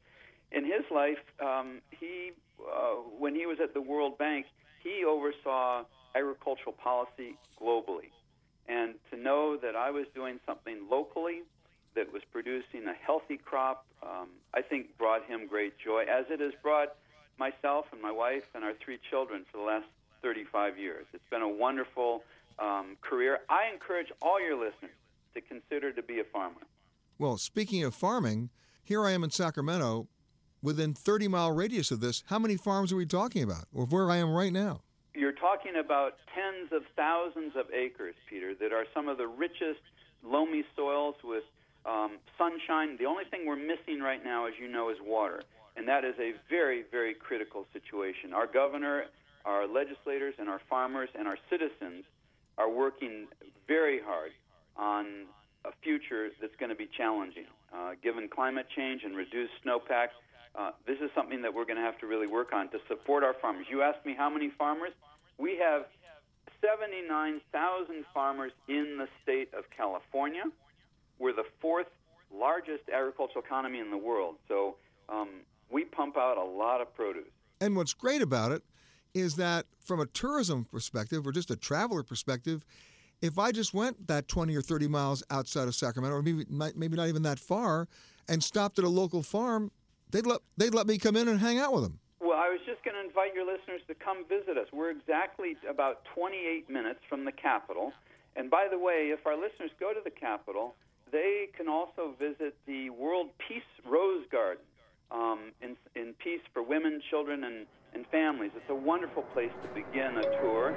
[0.52, 4.46] in his life, um, he uh, when he was at the World Bank,
[4.82, 8.10] he oversaw agricultural policy globally,
[8.68, 11.42] and to know that I was doing something locally
[11.94, 16.40] that was producing a healthy crop, um, I think brought him great joy, as it
[16.40, 16.94] has brought
[17.38, 19.86] myself and my wife and our three children for the last
[20.22, 21.06] 35 years.
[21.12, 22.22] It's been a wonderful
[22.58, 23.40] um, career.
[23.48, 24.96] I encourage all your listeners
[25.34, 26.60] to consider to be a farmer.
[27.18, 28.50] Well, speaking of farming,
[28.82, 30.08] here I am in Sacramento.
[30.62, 34.10] Within 30 mile radius of this, how many farms are we talking about, or where
[34.10, 34.82] I am right now?
[35.40, 39.80] Talking about tens of thousands of acres, Peter, that are some of the richest
[40.24, 41.44] loamy soils with
[41.84, 42.96] um, sunshine.
[42.98, 45.42] The only thing we're missing right now, as you know, is water.
[45.76, 48.32] And that is a very, very critical situation.
[48.32, 49.04] Our governor,
[49.44, 52.04] our legislators, and our farmers and our citizens
[52.56, 53.26] are working
[53.68, 54.32] very hard
[54.76, 55.26] on
[55.64, 57.46] a future that's going to be challenging.
[57.74, 60.08] Uh, given climate change and reduced snowpack,
[60.54, 63.22] uh, this is something that we're going to have to really work on to support
[63.22, 63.66] our farmers.
[63.70, 64.92] You asked me how many farmers?
[65.38, 65.86] We have
[66.60, 70.44] 79,000 farmers in the state of California.
[71.18, 71.86] We're the fourth
[72.34, 74.36] largest agricultural economy in the world.
[74.48, 74.76] So
[75.08, 75.28] um,
[75.70, 77.24] we pump out a lot of produce.
[77.60, 78.62] And what's great about it
[79.14, 82.64] is that from a tourism perspective or just a traveler perspective,
[83.22, 86.96] if I just went that 20 or 30 miles outside of Sacramento, or maybe maybe
[86.96, 87.88] not even that far,
[88.28, 89.70] and stopped at a local farm,
[90.10, 91.98] they'd let they'd let me come in and hang out with them.
[92.36, 94.68] I was just going to invite your listeners to come visit us.
[94.70, 97.92] We're exactly about 28 minutes from the Capitol.
[98.36, 100.74] And by the way, if our listeners go to the Capitol,
[101.10, 104.62] they can also visit the World Peace Rose Garden
[105.10, 108.50] um, in, in peace for women, children, and, and families.
[108.54, 110.76] It's a wonderful place to begin a tour.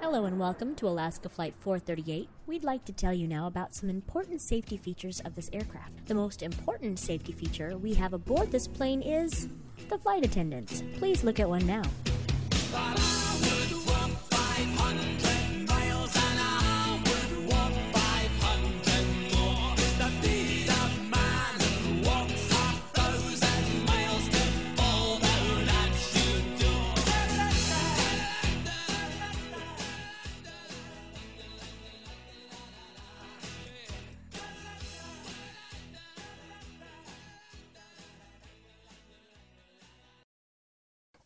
[0.00, 2.28] Hello and welcome to Alaska Flight 438.
[2.48, 6.06] We'd like to tell you now about some important safety features of this aircraft.
[6.06, 9.48] The most important safety feature we have aboard this plane is
[9.88, 10.82] the flight attendants.
[10.98, 11.82] Please look at one now.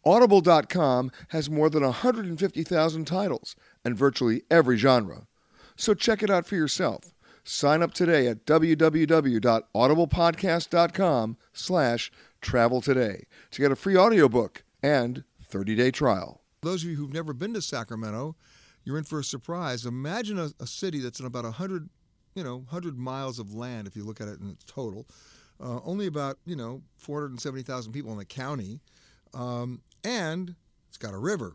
[0.09, 5.27] Audible.com has more than 150,000 titles and virtually every genre.
[5.77, 7.13] So check it out for yourself.
[7.45, 15.91] Sign up today at www.audiblepodcast.com slash travel today to get a free audiobook and 30-day
[15.91, 16.41] trial.
[16.63, 18.35] Those of you who've never been to Sacramento,
[18.85, 19.85] you're in for a surprise.
[19.85, 21.91] Imagine a, a city that's in about 100,
[22.35, 25.07] you know, 100 miles of land if you look at it in its total.
[25.63, 28.81] Uh, only about, you know, 470,000 people in the county.
[29.35, 30.55] Um, and
[30.89, 31.55] it's got a river.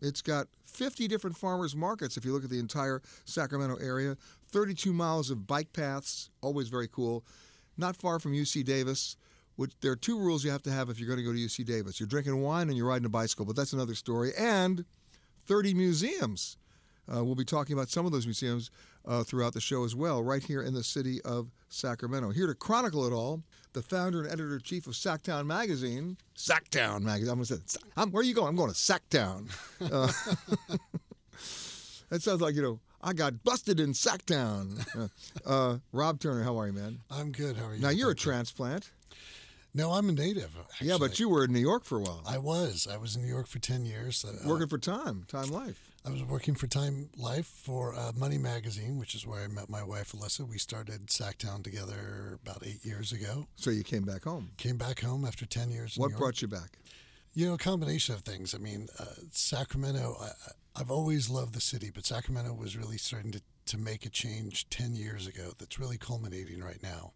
[0.00, 4.16] It's got 50 different farmers markets if you look at the entire Sacramento area,
[4.48, 7.24] 32 miles of bike paths, always very cool.
[7.76, 9.16] Not far from UC Davis,
[9.56, 11.38] which there are two rules you have to have if you're going to go to
[11.38, 12.00] UC Davis.
[12.00, 14.32] You're drinking wine and you're riding a bicycle, but that's another story.
[14.38, 14.84] And
[15.46, 16.56] 30 museums.
[17.12, 18.70] Uh, we'll be talking about some of those museums
[19.06, 22.30] uh, throughout the show as well, right here in the city of Sacramento.
[22.30, 23.42] Here to chronicle it all,
[23.72, 26.16] the founder and editor chief of Sactown Magazine.
[26.36, 27.30] Sactown Magazine.
[27.30, 28.48] I'm going to say, I'm, where are you going?
[28.48, 29.50] I'm going to Sactown.
[29.80, 30.12] Uh,
[32.10, 34.84] that sounds like, you know, I got busted in Sactown.
[34.94, 35.08] Uh,
[35.48, 36.98] uh, Rob Turner, how are you, man?
[37.10, 37.56] I'm good.
[37.56, 37.80] How are you?
[37.80, 38.90] Now, you're a transplant.
[39.72, 40.50] No, I'm a native.
[40.58, 40.88] Actually.
[40.88, 42.22] Yeah, but you were in New York for a while.
[42.26, 42.88] I was.
[42.90, 44.24] I was in New York for 10 years.
[44.24, 45.89] Uh, Working for Time, Time Life.
[46.04, 49.68] I was working for Time Life for uh, Money Magazine, which is where I met
[49.68, 50.48] my wife, Alyssa.
[50.48, 53.46] We started Sactown together about eight years ago.
[53.56, 54.52] So you came back home?
[54.56, 55.96] Came back home after 10 years.
[55.98, 56.78] what brought you back?
[57.34, 58.54] You know, a combination of things.
[58.54, 60.30] I mean, uh, Sacramento, I,
[60.80, 64.70] I've always loved the city, but Sacramento was really starting to, to make a change
[64.70, 67.12] 10 years ago that's really culminating right now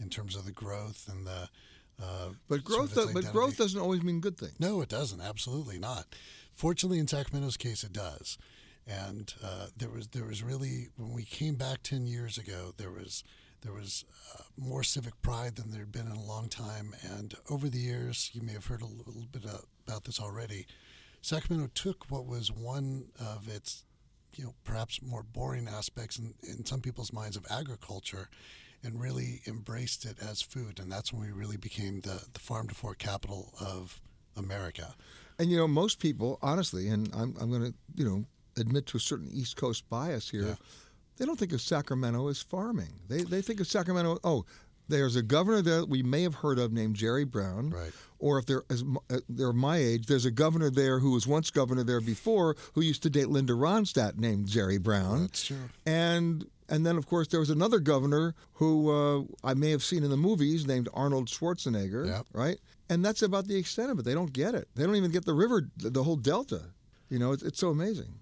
[0.00, 1.48] in terms of the growth and the.
[2.00, 4.60] Uh, but growth, sort of but growth doesn't always mean good things.
[4.60, 5.20] No, it doesn't.
[5.20, 6.06] Absolutely not.
[6.58, 8.36] Fortunately, in Sacramento's case, it does.
[8.84, 12.90] And uh, there was there was really when we came back ten years ago, there
[12.90, 13.22] was
[13.60, 16.96] there was uh, more civic pride than there had been in a long time.
[17.00, 20.66] And over the years, you may have heard a little bit about this already.
[21.22, 23.84] Sacramento took what was one of its,
[24.34, 28.28] you know, perhaps more boring aspects in, in some people's minds of agriculture,
[28.82, 30.80] and really embraced it as food.
[30.80, 34.00] And that's when we really became the the farm to fork capital of
[34.36, 34.96] America.
[35.38, 38.24] And you know, most people, honestly, and I'm, I'm going to, you know,
[38.56, 40.42] admit to a certain East Coast bias here.
[40.42, 40.54] Yeah.
[41.16, 42.92] They don't think of Sacramento as farming.
[43.08, 44.18] They they think of Sacramento.
[44.22, 44.44] Oh,
[44.88, 47.70] there's a governor there that we may have heard of named Jerry Brown.
[47.70, 47.92] Right.
[48.18, 51.50] Or if they're as uh, they're my age, there's a governor there who was once
[51.50, 55.22] governor there before who used to date Linda Ronstadt named Jerry Brown.
[55.22, 55.68] That's true.
[55.86, 60.02] And and then of course there was another governor who uh, I may have seen
[60.04, 62.06] in the movies named Arnold Schwarzenegger.
[62.06, 62.26] Yep.
[62.32, 62.58] Right.
[62.90, 64.04] And that's about the extent of it.
[64.04, 64.68] They don't get it.
[64.74, 66.62] They don't even get the river, the, whole delta.
[67.10, 68.14] You know, it's, it's so amazing.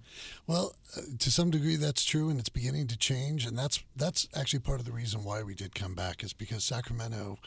[0.46, 3.46] Well, uh, to some degree, that's true, and it's beginning to change.
[3.46, 6.64] And that's that's actually part of the reason why we did come back is because
[6.64, 7.38] Sacramento.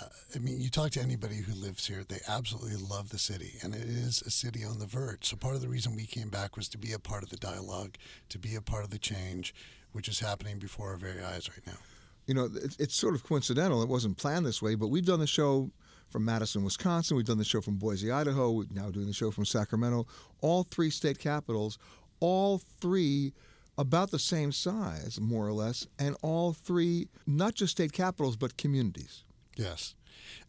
[0.00, 3.52] Uh, I mean, you talk to anybody who lives here; they absolutely love the city,
[3.62, 5.24] and it is a city on the verge.
[5.24, 7.36] So part of the reason we came back was to be a part of the
[7.36, 7.96] dialogue,
[8.30, 9.54] to be a part of the change,
[9.92, 11.78] which is happening before our very eyes right now.
[12.26, 13.82] You know, it's, it's sort of coincidental.
[13.82, 15.70] It wasn't planned this way, but we've done the show
[16.08, 17.16] from Madison, Wisconsin.
[17.16, 18.50] We've done the show from Boise, Idaho.
[18.50, 20.06] We're now doing the show from Sacramento.
[20.40, 21.78] All three state capitals,
[22.20, 23.32] all three
[23.76, 28.56] about the same size, more or less, and all three not just state capitals but
[28.56, 29.24] communities.
[29.56, 29.94] Yes,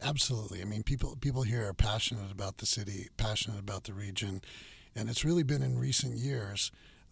[0.02, 0.60] absolutely.
[0.62, 4.42] I mean, people people here are passionate about the city, passionate about the region,
[4.94, 6.70] and it's really been in recent years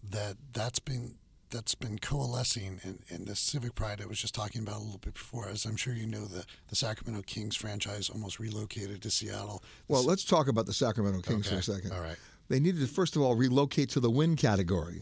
[0.09, 1.15] that that's been
[1.49, 4.97] that's been coalescing in, in the civic pride I was just talking about a little
[4.99, 5.47] bit before.
[5.49, 9.63] As I'm sure you know, the, the Sacramento Kings franchise almost relocated to Seattle.
[9.87, 11.55] Well, let's talk about the Sacramento Kings Okay.
[11.55, 11.91] for a second.
[11.93, 12.17] All right.
[12.47, 15.01] They needed to first of all relocate to the win category,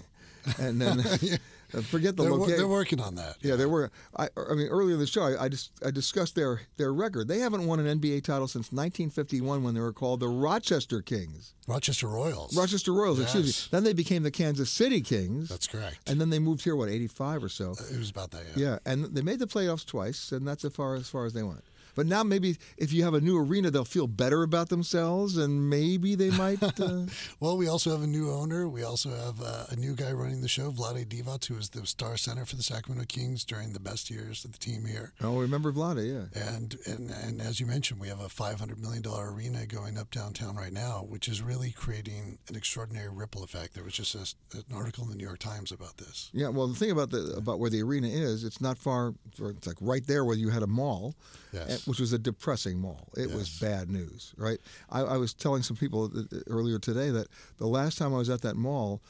[0.59, 0.99] and then
[1.73, 2.57] uh, forget the They're, location.
[2.57, 3.37] they're working on that.
[3.41, 3.91] Yeah, they were.
[4.17, 7.27] I, I mean, earlier in the show, I, I just I discussed their their record.
[7.27, 11.53] They haven't won an NBA title since 1951 when they were called the Rochester Kings.
[11.67, 12.55] Rochester Royals.
[12.57, 13.69] Rochester Royals, excuse me.
[13.71, 15.49] Then they became the Kansas City Kings.
[15.49, 16.09] That's correct.
[16.09, 17.71] And then they moved here, what, 85 or so?
[17.71, 18.63] It was about that, yeah.
[18.71, 21.43] Yeah, and they made the playoffs twice, and that's as far as far as they
[21.43, 21.63] went.
[21.95, 25.69] But now maybe if you have a new arena, they'll feel better about themselves, and
[25.69, 26.61] maybe they might.
[26.63, 27.05] Uh,
[27.39, 28.67] Well, we also have a new owner.
[28.69, 31.85] We also have uh, a new guy running the show, Vlade Divac, who is the
[31.85, 35.13] star center for the Sacramento Kings during the best years of the team here.
[35.21, 36.03] oh, remember Vlada?
[36.05, 36.41] Yeah.
[36.55, 39.97] And, and and as you mentioned, we have a five hundred million dollar arena going
[39.97, 43.73] up downtown right now, which is really creating an extraordinary ripple effect.
[43.73, 46.29] There was just a, an article in the New York Times about this.
[46.33, 49.13] Yeah, well, the thing about the about where the arena is, it's not far.
[49.39, 51.15] It's like right there where you had a mall,
[51.51, 51.82] Yes.
[51.82, 53.09] eh, which was a depressing mall.
[53.17, 54.59] It was bad news, right?
[54.89, 56.11] I, I was telling some people
[56.47, 59.01] earlier today that the last time I was at that mall,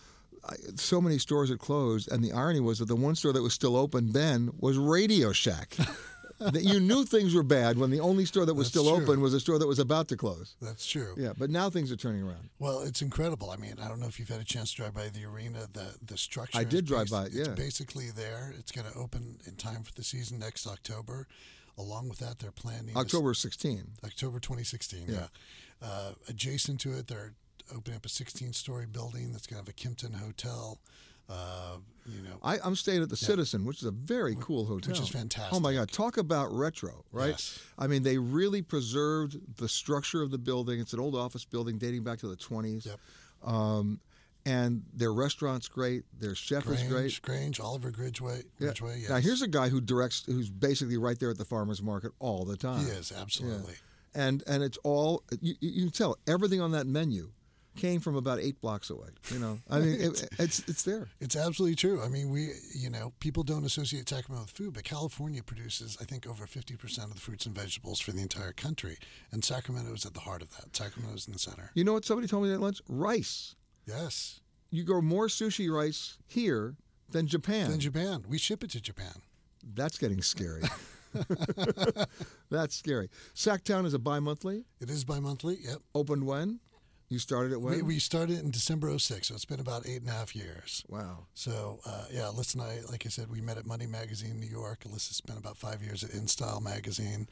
[0.48, 3.42] I, so many stores had closed, and the irony was that the one store that
[3.42, 5.78] was still open then was Radio Shack.
[6.40, 9.04] that you knew things were bad when the only store that was That's still true.
[9.06, 10.56] open was a store that was about to close.
[10.62, 11.14] That's true.
[11.18, 12.50] Yeah, but now things are turning around.
[12.60, 13.50] Well, it's incredible.
[13.52, 15.68] I mean, I don't know if you've had a chance to drive by the arena.
[15.72, 16.58] The the structure.
[16.58, 18.54] I did drive basi- by it, It's basically there.
[18.58, 21.28] It's going to open in time for the season next October.
[21.78, 23.84] Along with that, they're planning October 16.
[24.06, 25.06] October 2016.
[25.08, 25.14] Yeah.
[25.14, 25.28] Yeah.
[25.82, 27.34] Uh, adjacent to it, they're
[27.76, 30.80] opening up a 16-story building that's going to have a Kimpton hotel.
[31.30, 33.28] Uh, you know, I, I'm staying at the Yeah.
[33.28, 34.92] Citizen, which is a very cool hotel.
[34.92, 35.54] Which is fantastic.
[35.54, 35.74] Oh my.
[35.74, 35.90] God!
[35.92, 37.30] Talk about retro, right?
[37.30, 37.60] Yes.
[37.80, 40.80] I mean, they really preserved the structure of the building.
[40.82, 42.86] It's an old office building dating back to the 20s.
[42.86, 43.00] Yep.
[43.44, 44.00] Um,
[44.46, 46.04] and their restaurant's great.
[46.20, 47.22] Their chef Grange, is great.
[47.22, 48.44] Grange, Oliver Ridgeway.
[48.60, 48.72] Yeah.
[48.80, 49.10] Yes.
[49.10, 52.46] Now here's a guy who directs, who's basically right there at the farmers market all
[52.46, 52.86] the time.
[52.86, 53.76] He is absolutely.
[54.16, 57.32] And and it's all you, you can tell everything on that menu
[57.76, 59.10] came from about eight blocks away.
[59.32, 61.08] You know, I mean, it, it's it's there.
[61.20, 62.02] It's absolutely true.
[62.02, 66.06] I mean, we, you know, people don't associate Sacramento with food, but California produces, I
[66.06, 68.98] think, over 50% of the fruits and vegetables for the entire country.
[69.32, 70.76] And Sacramento is at the heart of that.
[70.76, 71.72] Sacramento is in the center.
[71.74, 72.82] You know what somebody told me at lunch?
[72.88, 73.56] Rice.
[73.86, 74.40] Yes.
[74.70, 76.76] You grow more sushi rice here
[77.10, 77.70] than Japan.
[77.70, 78.24] Than Japan.
[78.28, 79.14] We ship it to Japan.
[79.76, 80.64] That's getting scary.
[82.50, 83.10] That's scary.
[83.36, 84.66] Sactown is a bi-monthly.
[84.82, 85.60] It is bi-monthly.
[85.62, 85.78] Yep.
[85.96, 86.60] Opened when?
[87.10, 87.76] You started it when?
[87.76, 90.84] We, we started in December 06, so it's been about eight and a half years.
[90.90, 91.28] Wow.
[91.36, 94.50] So, uh, yeah, Alyssa and I, like I said, we met at Money Magazine, New
[94.50, 94.86] York.
[94.90, 97.28] Alyssa spent about five years at InStyle Magazine.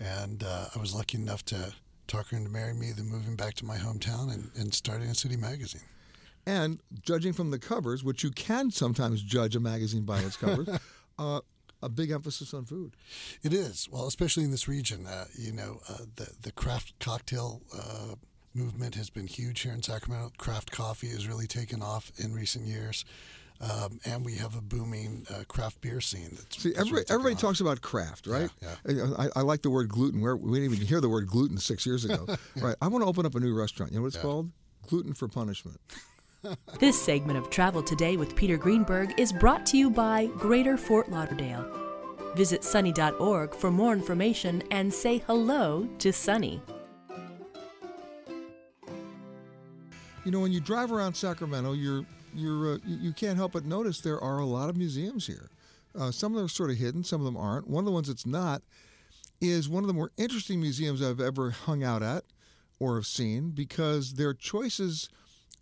[0.00, 1.74] And uh, I was lucky enough to
[2.06, 5.14] talk her into marrying me, then moving back to my hometown and, and starting a
[5.14, 5.82] city magazine.
[6.46, 10.68] And judging from the covers, which you can sometimes judge a magazine by its covers,
[11.18, 11.40] uh,
[11.82, 12.94] a big emphasis on food.
[13.42, 15.06] It is well, especially in this region.
[15.06, 18.14] Uh, you know, uh, the the craft cocktail uh,
[18.54, 20.32] movement has been huge here in Sacramento.
[20.38, 23.04] Craft coffee has really taken off in recent years.
[23.58, 26.28] Um, and we have a booming uh, craft beer scene.
[26.32, 28.50] That's, See, that's everybody, really everybody talks about craft, right?
[28.86, 30.20] Yeah, I, I like the word gluten.
[30.20, 32.26] Where we didn't even hear the word gluten six years ago.
[32.56, 32.76] right.
[32.82, 33.92] I want to open up a new restaurant.
[33.92, 34.22] You know what it's Yeah.
[34.22, 34.50] called?
[34.88, 35.80] Gluten for punishment.
[36.78, 41.10] This segment of Travel Today with Peter Greenberg is brought to you by Greater Fort
[41.10, 41.64] Lauderdale.
[42.34, 46.60] Visit sunny.org for more information and say hello to Sunny.
[50.24, 54.00] You know, when you drive around Sacramento, you're you're uh, you, can't help but notice
[54.00, 55.48] there are a lot of museums here.
[55.98, 57.68] Uh, some of them are sort of hidden, some of them aren't.
[57.68, 58.62] One of the ones that's not
[59.40, 62.24] is one of the more interesting museums I've ever hung out at
[62.78, 65.08] or have seen because their choices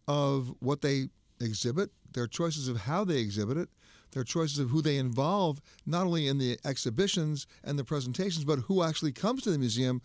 [0.07, 1.09] of what they
[1.41, 3.69] exhibit, their choices of how they exhibit it,
[4.13, 8.61] their choices of who they involve, not only in the exhibitions and the presentations, but
[8.61, 10.01] who actually comes to the museum,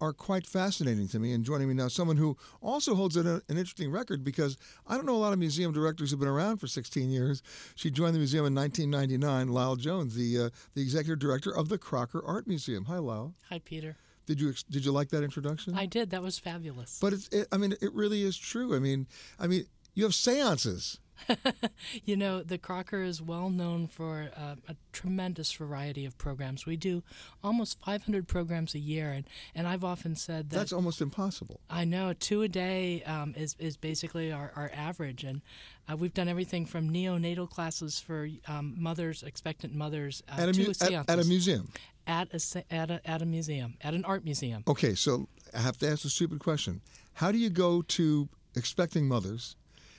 [0.00, 1.32] are quite fascinating to me.
[1.32, 5.06] And joining me now, someone who also holds an, an interesting record because I don't
[5.06, 7.42] know a lot of museum directors who've been around for 16 years.
[7.74, 9.48] She joined the museum in 1999.
[9.54, 12.84] Lial Jones, the uh, the executive director of the Crocker Art Museum.
[12.86, 13.34] Hi, Lial.
[13.48, 13.96] Hi, Peter.
[14.26, 15.74] Did you did you like that introduction?
[15.76, 16.10] I did.
[16.10, 16.98] That was fabulous.
[17.00, 18.74] But it's, it, I mean, it really is true.
[18.74, 19.06] I mean,
[19.38, 20.98] I mean, you have seances.
[22.04, 26.66] you know, the Crocker is well known for uh, a tremendous variety of programs.
[26.66, 27.04] We do
[27.42, 31.60] almost 500 programs a year, and, and I've often said that That's almost impossible.
[31.70, 35.40] I know two a day um, is is basically our, our average, and
[35.88, 40.52] uh, we've done everything from neonatal classes for um, mothers, expectant mothers, uh, At a
[40.52, 41.68] to mu- at- at a museum?
[42.06, 44.62] At a, at a at a museum, at an art museum.
[44.68, 46.82] Okay, so I have to ask a stupid question.
[47.14, 49.56] How do you go to expecting mothers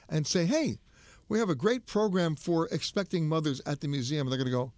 [0.10, 0.78] and say, hey,
[1.30, 4.28] we have a great program for expecting mothers at the museum?
[4.28, 4.72] And they're going to go,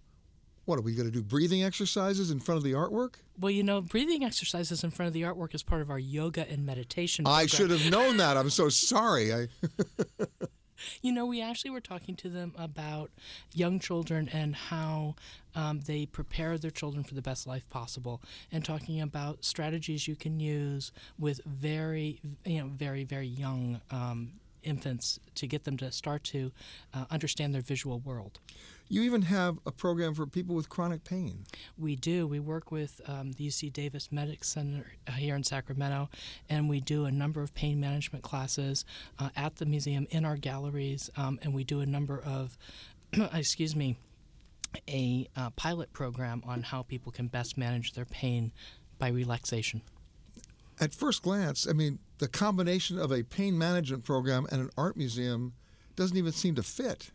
[0.68, 1.22] what are we going to do?
[1.22, 3.14] Breathing exercises in front of the artwork?
[3.40, 6.46] Well, you know, breathing exercises in front of the artwork is part of our yoga
[6.48, 7.26] and meditation.
[7.26, 8.36] I should have known that.
[8.36, 9.32] I'm so sorry.
[9.32, 9.48] I,
[11.02, 13.10] You know, we actually were talking to them about
[13.52, 15.14] young children and how
[15.54, 18.22] um, they prepare their children for the best life possible,
[18.52, 24.32] and talking about strategies you can use with very, you know, very, very young um,
[24.62, 26.52] infants to get them to start to
[26.94, 28.38] uh, understand their visual world.
[28.88, 31.44] You even have a program for people with chronic pain.
[31.76, 32.26] We do.
[32.26, 36.08] We work with um, the UC Davis Medic Center here in Sacramento,
[36.48, 38.84] and we do a number of pain management classes
[39.18, 42.56] uh, at the museum in our galleries, um, and we do a number of,
[43.32, 43.96] excuse me,
[44.88, 48.52] a uh, pilot program on how people can best manage their pain
[48.98, 49.82] by relaxation.
[50.80, 54.96] At first glance, I mean, the combination of a pain management program and an art
[54.96, 55.54] museum
[55.96, 57.10] doesn't even seem to fit.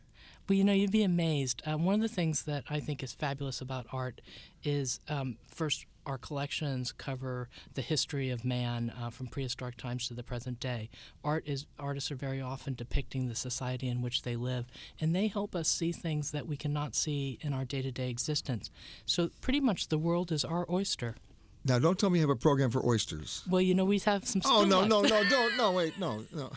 [0.47, 1.61] Well, you know, you'd be amazed.
[1.65, 4.19] Um, one of the things that I think is fabulous about art
[4.63, 10.13] is um, first, our collections cover the history of man uh, from prehistoric times to
[10.13, 10.89] the present day.
[11.23, 14.65] Art is artists are very often depicting the society in which they live,
[14.99, 18.69] and they help us see things that we cannot see in our day-to-day existence.
[19.05, 21.15] So, pretty much, the world is our oyster.
[21.65, 23.43] Now, don't tell me you have a program for oysters.
[23.49, 24.41] Well, you know, we have some.
[24.45, 24.89] Oh, no, left.
[24.89, 26.51] no, no, don't, no, wait, no, no.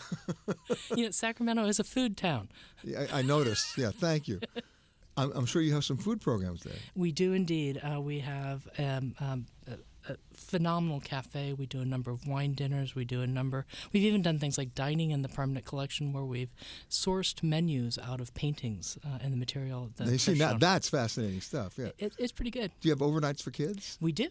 [0.96, 2.48] you know, Sacramento is a food town.
[2.82, 3.78] Yeah, I, I noticed.
[3.78, 4.40] Yeah, thank you.
[5.16, 6.74] I'm, I'm sure you have some food programs there.
[6.94, 7.80] We do indeed.
[7.82, 11.52] Uh, we have um, um, a, a phenomenal cafe.
[11.52, 12.94] We do a number of wine dinners.
[12.94, 13.64] We do a number.
[13.92, 16.50] We've even done things like dining in the permanent collection, where we've
[16.90, 19.90] sourced menus out of paintings uh, and the material.
[19.96, 21.74] That you see, that, that's fascinating stuff.
[21.78, 21.90] Yeah.
[21.98, 22.72] It, it's pretty good.
[22.80, 23.96] Do you have overnights for kids?
[24.00, 24.28] We do.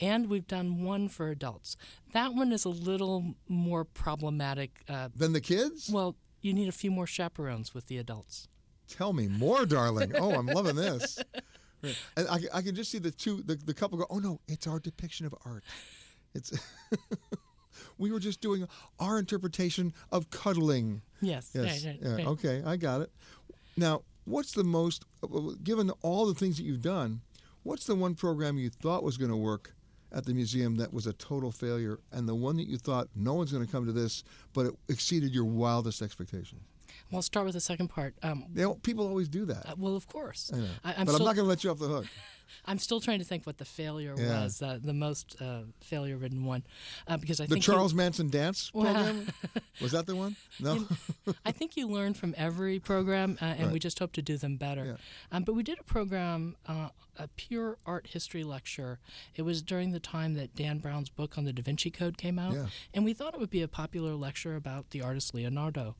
[0.00, 1.76] And we've done one for adults.
[2.12, 4.82] That one is a little more problematic.
[4.88, 5.90] Uh, Than the kids?
[5.90, 8.48] Well, you need a few more chaperones with the adults.
[8.88, 10.12] Tell me more, darling.
[10.16, 11.18] Oh, I'm loving this.
[12.16, 14.66] And I, I can just see the two, the, the couple go, oh no, it's
[14.66, 15.62] our depiction of art.
[16.34, 16.52] It's
[17.98, 18.66] we were just doing
[18.98, 21.02] our interpretation of cuddling.
[21.20, 21.50] Yes.
[21.54, 21.84] Yes.
[21.84, 22.14] Right, right, yeah.
[22.16, 22.26] right.
[22.26, 23.10] Okay, I got it.
[23.76, 25.04] Now, what's the most,
[25.62, 27.20] given all the things that you've done,
[27.62, 29.75] what's the one program you thought was going to work
[30.16, 33.34] at the museum that was a total failure, and the one that you thought no
[33.34, 36.62] one's going to come to this, but it exceeded your wildest expectations?
[37.10, 38.14] Well, I'll start with the second part.
[38.22, 39.68] Um, They don't- people always do that.
[39.68, 40.50] uh, well, of course.
[40.54, 40.68] I know.
[40.82, 42.06] I, but I'm not going to let you off the hook.
[42.64, 44.42] I'm still trying to think what the failure Yeah.
[44.44, 46.62] was, uh, the most uh, failure-ridden one,
[47.08, 49.26] uh, because I the think Charles you, Manson dance Well- program
[49.80, 50.36] was that the one?
[50.60, 50.86] No.
[51.44, 54.56] I think you learn from every program, uh, and we just hope to do them
[54.56, 54.98] better.
[55.32, 56.88] Um, but we did a program, uh,
[57.18, 58.98] a pure art history lecture.
[59.34, 62.38] It was during the time that Dan Brown's book on the Da Vinci Code came
[62.38, 62.66] out, Yeah.
[62.92, 65.96] and we thought it would be a popular lecture about the artist Leonardo.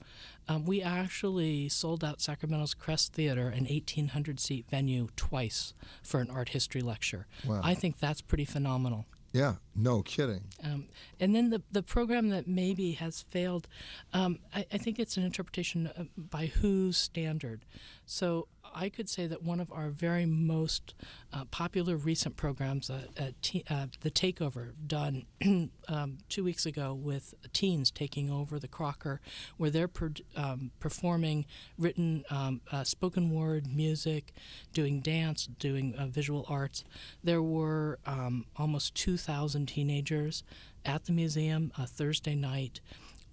[0.48, 5.72] Um, we actually sold out Sacramento's Crest Theater, an 1,800 seat venue, twice
[6.02, 7.26] for an art history lecture.
[7.46, 7.60] Wow.
[7.64, 9.06] I think that's pretty phenomenal.
[9.32, 10.44] Yeah, no kidding.
[10.64, 10.86] Um,
[11.20, 13.68] and then the the program that maybe has failed,
[14.14, 17.66] um, I, I, think it's an interpretation by whose standard.
[18.06, 20.94] So I could say that one of our very most
[21.32, 25.24] uh, popular recent programs, uh, te- uh, the Takeover, done
[25.88, 29.22] um, two weeks ago with teens taking over the Crocker,
[29.56, 31.46] where they're per- um, performing
[31.78, 34.32] written, um, uh, spoken word, music,
[34.74, 36.84] doing dance, doing uh, visual arts.
[37.24, 40.44] There were um, almost 2,000 teenagers
[40.84, 42.80] at the museum Thursday night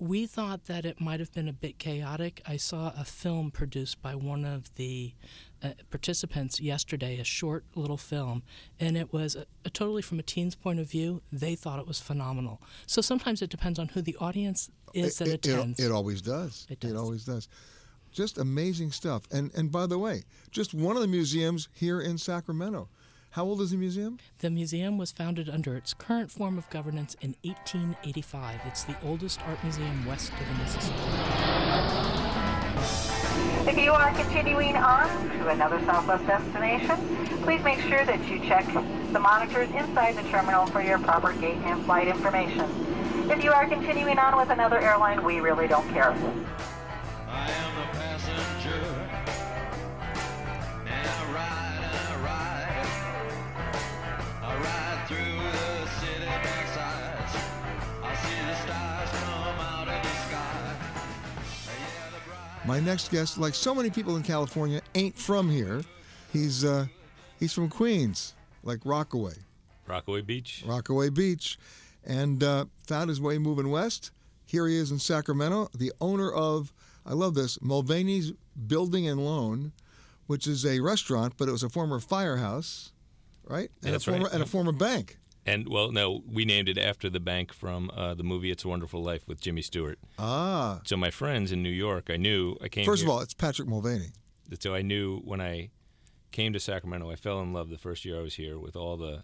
[0.04, 2.42] we thought that it might have been a bit chaotic.
[2.46, 5.14] I saw a film produced by one of the
[5.64, 8.44] uh, participants yesterday, a short little film,
[8.82, 11.22] and it was a, a totally from a teen's point of view.
[11.32, 12.62] They thought it was phenomenal.
[12.86, 15.80] So sometimes it depends on who the audience is it, that it, attends.
[15.80, 16.68] It, it always does.
[16.70, 16.92] It does.
[16.92, 17.48] It always does.
[18.12, 19.24] Just amazing stuff.
[19.32, 22.90] And and by the way, just one of the museums here in Sacramento.
[23.34, 24.20] How old is the museum?
[24.42, 28.60] The museum was founded under its current form of governance in 1885.
[28.68, 31.00] It's the oldest art museum west of the Mississippi.
[33.68, 35.10] If you are continuing on
[35.40, 38.68] to another Southwest destination, please make sure that you check
[39.12, 42.70] the monitors inside the terminal for your proper gate and flight information.
[43.32, 46.16] If you are continuing on with another airline, we really don't care.
[62.66, 65.82] My next guest, like so many people in California, ain't from here.
[66.32, 66.88] He's uh,
[67.38, 68.34] he's from Queens,
[68.64, 69.34] like Rockaway.
[69.86, 70.64] Rockaway Beach.
[70.66, 71.58] Rockaway Beach,
[72.06, 74.12] and uh, found his way moving west.
[74.46, 76.72] Here he is in Sacramento, the owner of
[77.06, 78.32] I love this Mulvaney's
[78.68, 79.74] Building and Loan,
[80.28, 82.94] which is a restaurant, but it was a former firehouse,
[83.46, 83.70] right?
[83.84, 84.34] And That's a former right.
[84.34, 85.18] and a former bank.
[85.46, 88.68] And well, no, we named it after the bank from uh, the movie "It's a
[88.70, 90.00] Wonderful Life" with Jimmy Stewart.
[90.18, 90.80] Ah.
[90.86, 92.86] So my friends in New York, I knew I came.
[92.86, 94.12] First here- of all, it's Patrick Mulvaney.
[94.60, 95.70] so I knew when I
[96.32, 98.98] came to Sacramento, I fell in love the first year I was here with all
[98.98, 99.24] the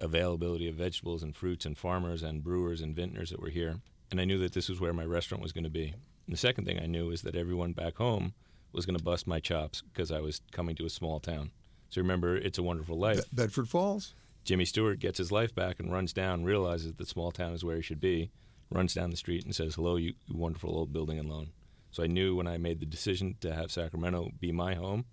[0.00, 3.80] availability of vegetables and fruits and farmers and brewers and vintners that were here.
[4.10, 5.94] And I knew that this was where my restaurant was going to be.
[6.26, 8.34] And the second thing I knew is that everyone back home
[8.72, 11.50] was going to bust my chops because I was coming to a small town.
[11.88, 13.24] So remember, It's a Wonderful Life.
[13.32, 14.14] Bedford Falls.
[14.46, 17.76] Jimmy Stewart gets his life back and runs down, realizes that small town is where
[17.76, 18.30] he should be,
[18.70, 21.50] runs down the street and says, "Hello, you, wonderful old building and loan."
[21.90, 25.04] So I knew when I made the decision to have Sacramento be my home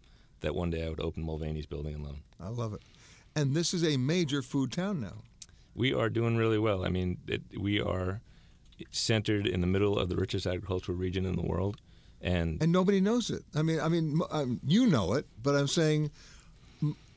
[0.42, 2.22] that one day I would open Mulvaney's Building and Loan.
[2.40, 2.82] I love it.
[3.36, 5.24] And this is a major food town now.
[5.74, 6.86] We are doing really well.
[6.86, 8.22] I mean, it, we are
[8.92, 11.78] centered in the middle of the richest agricultural region in the world,
[12.22, 13.44] and and nobody knows it.
[13.56, 16.12] I mean, I mean, um, you know it, but I'm saying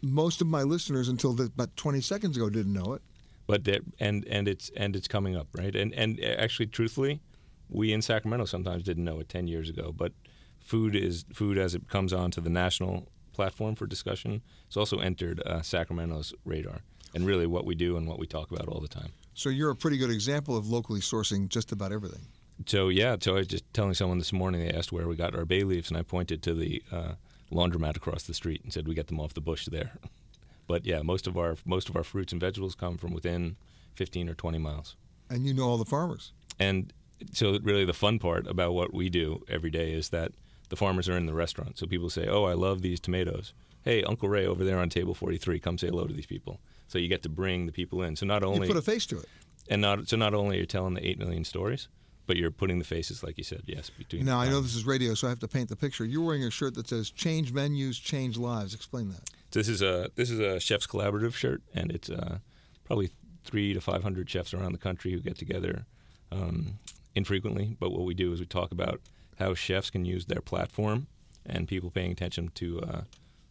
[0.03, 3.03] most of my listeners until the, about 20 seconds ago didn't know it.
[3.47, 7.21] but that and and it's and it's coming up right and and actually truthfully
[7.69, 10.13] we in sacramento sometimes didn't know it 10 years ago but
[10.61, 15.41] food is food as it comes onto the national platform for discussion it's also entered
[15.47, 16.81] uh, sacramento's radar
[17.15, 19.71] and really what we do and what we talk about all the time So you're
[19.71, 22.23] a pretty good example of locally sourcing just about everything.
[22.67, 25.35] so yeah so i was just telling someone this morning they asked where we got
[25.35, 27.13] our bay leaves and i pointed to the uh,
[27.53, 29.93] laundromat across the street and said we get them off the bush there
[30.67, 33.57] but yeah most of our most of our fruits and vegetables come from within
[33.95, 34.97] 15 or 20 miles
[35.31, 36.33] And you know all the farmers.
[36.59, 36.93] And
[37.33, 40.33] so, really, the fun part about what we do every day is that
[40.69, 41.79] the farmers are in the restaurant.
[41.79, 45.15] So people say, "Oh, I love these tomatoes." Hey, Uncle Ray over there on table
[45.15, 46.61] 43, come say hello to these people.
[46.89, 48.17] So you get to bring the people in.
[48.17, 49.29] So not only you put a face to it.
[49.71, 51.89] and not so not only are you telling the eight million stories,
[52.27, 54.25] but you're putting the faces, like you said, yes, between.
[54.25, 56.05] Now I know this is radio, so I have to paint the picture.
[56.05, 59.31] You're wearing a shirt that says "Change menus, change lives." Explain that.
[59.53, 62.39] This is a this is a chefs collaborative shirt, and it's uh,
[62.85, 63.11] probably
[63.45, 65.87] three to five hundred chefs around the country who get together
[66.33, 66.79] um,
[67.15, 67.77] infrequently.
[67.79, 69.01] But what we do is we talk about
[69.39, 71.07] how chefs can use their platform
[71.45, 73.01] and people paying attention to uh,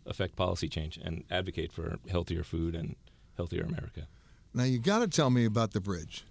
[0.05, 2.95] affect policy change and advocate for healthier food and
[3.37, 4.07] healthier America.
[4.53, 6.23] Now you got to tell me about the bridge,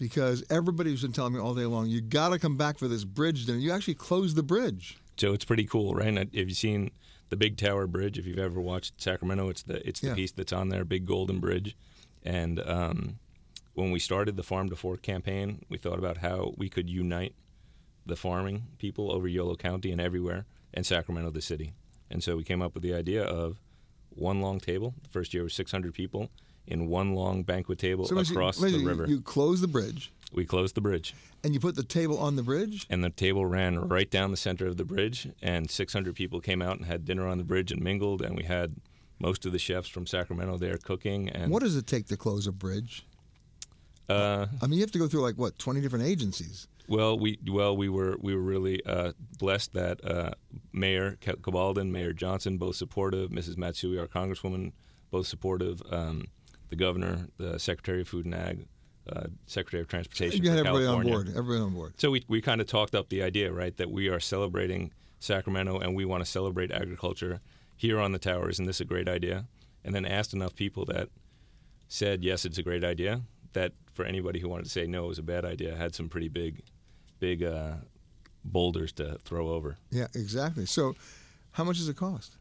[0.00, 1.86] because everybody's been telling me all day long.
[1.86, 3.58] You got to come back for this bridge dinner.
[3.58, 4.98] You actually closed the bridge.
[5.16, 6.08] So it's pretty cool, right?
[6.08, 6.90] And Have you seen
[7.28, 8.18] the Big Tower Bridge?
[8.18, 10.14] If you've ever watched Sacramento, it's the it's the Yeah.
[10.14, 11.76] piece that's on there, big golden bridge.
[12.24, 13.18] And um,
[13.74, 17.34] when we started the Farm to Fork campaign, we thought about how we could unite
[18.06, 21.74] the farming people over Yolo County and everywhere, and Sacramento, the city.
[22.10, 23.60] And so we came up with the idea of
[24.08, 24.94] one long table.
[25.02, 26.30] The first year was 600 people
[26.66, 29.06] in one long banquet table So across basically the river.
[29.08, 31.14] You closed the bridge, we closed the bridge.
[31.42, 32.86] and you put the table on the bridge.
[32.90, 36.62] And the table ran right down the center of the bridge, and 600 people came
[36.62, 38.22] out and had dinner on the bridge and mingled.
[38.22, 38.76] And we had
[39.18, 41.28] most of the chefs from Sacramento there cooking.
[41.28, 43.04] And What does it take to close a bridge?
[44.08, 46.66] Uh, I mean, you have to go through like what, 20 different agencies.
[46.88, 50.32] Well, we well we were we were really uh, blessed that uh,
[50.72, 53.30] Mayor Cabaldon, Mayor Johnson, both supportive.
[53.30, 53.56] Mrs.
[53.56, 54.72] Matsui, our Congresswoman,
[55.12, 55.80] both supportive.
[55.92, 56.24] Um,
[56.70, 58.66] the Governor, the Secretary of Food and Ag,
[59.12, 60.42] uh, Secretary of Transportation.
[60.42, 61.14] You had everybody California.
[61.14, 61.36] on board.
[61.36, 61.94] Everybody on board.
[62.00, 65.78] So we we kind of talked up the idea, right, that we are celebrating Sacramento
[65.78, 67.40] and we want to celebrate agriculture
[67.76, 68.48] here on the tower.
[68.48, 69.46] Isn't this a great idea?
[69.84, 71.08] And then asked enough people that
[71.88, 73.22] said yes, it's a great idea.
[73.52, 76.08] That for anybody who wanted to say no, it was a bad idea, had some
[76.08, 76.62] pretty big,
[77.18, 77.72] big uh,
[78.44, 79.76] boulders to throw over.
[79.90, 80.66] Yeah, exactly.
[80.66, 80.94] So,
[81.52, 82.36] how much does it cost?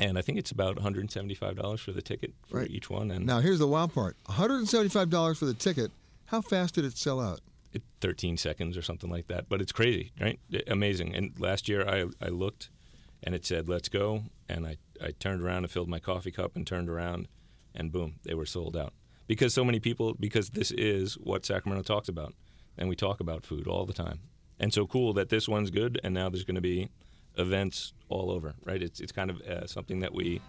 [0.00, 2.70] And I think it's about $175 for the ticket for Right.
[2.70, 3.10] each one.
[3.10, 5.92] And Now, here's the wild part $175 for the ticket.
[6.26, 7.40] How fast did it sell out?
[7.72, 9.48] it, 13 seconds or something like that.
[9.48, 10.40] But it's crazy, right?
[10.66, 11.14] Amazing.
[11.14, 12.68] And last year I, I looked
[13.22, 14.24] and it said, let's go.
[14.48, 17.28] And I, I turned around and filled my coffee cup and turned around
[17.72, 18.92] and boom, they were sold out.
[19.28, 22.34] Because so many people, because this is what Sacramento talks about.
[22.76, 24.18] And we talk about food all the time.
[24.58, 26.88] And so cool that this one's good and now there's going to be
[27.40, 28.82] events all over, right?
[28.82, 30.40] It's, it's kind of uh, something that we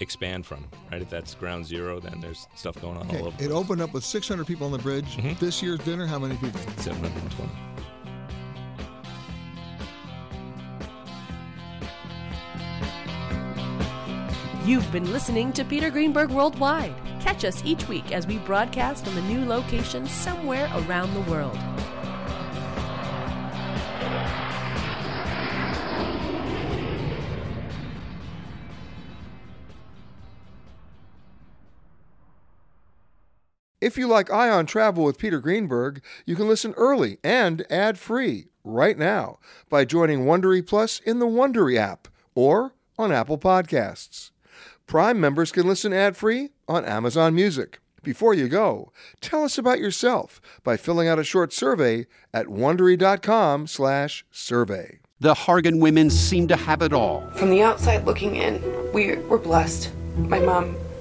[0.00, 1.00] expand from, right?
[1.00, 3.42] If that's ground zero, then there's stuff going on Okay, all over.
[3.44, 5.16] it opened up with 600 people on the bridge.
[5.16, 5.44] Mm-hmm.
[5.44, 6.60] This year's dinner, how many people?
[6.78, 7.50] 720.
[14.64, 16.94] You've been listening to Peter Greenberg Worldwide.
[17.20, 21.58] Catch us each week as we broadcast from a new location somewhere around the world.
[33.84, 38.96] If you like Ion Travel with Peter Greenberg, you can listen early and ad-free right
[38.96, 44.30] now by joining Wondery Plus in the Wondery app or on Apple Podcasts.
[44.86, 47.78] Prime members can listen ad-free on Amazon Music.
[48.02, 54.98] Before you go, tell us about yourself by filling out a short survey at wondery.com/survey.
[55.20, 57.28] The Hargan women seem to have it all.
[57.34, 58.62] From the outside looking in,
[58.94, 59.90] we were blessed.
[60.16, 60.74] My mom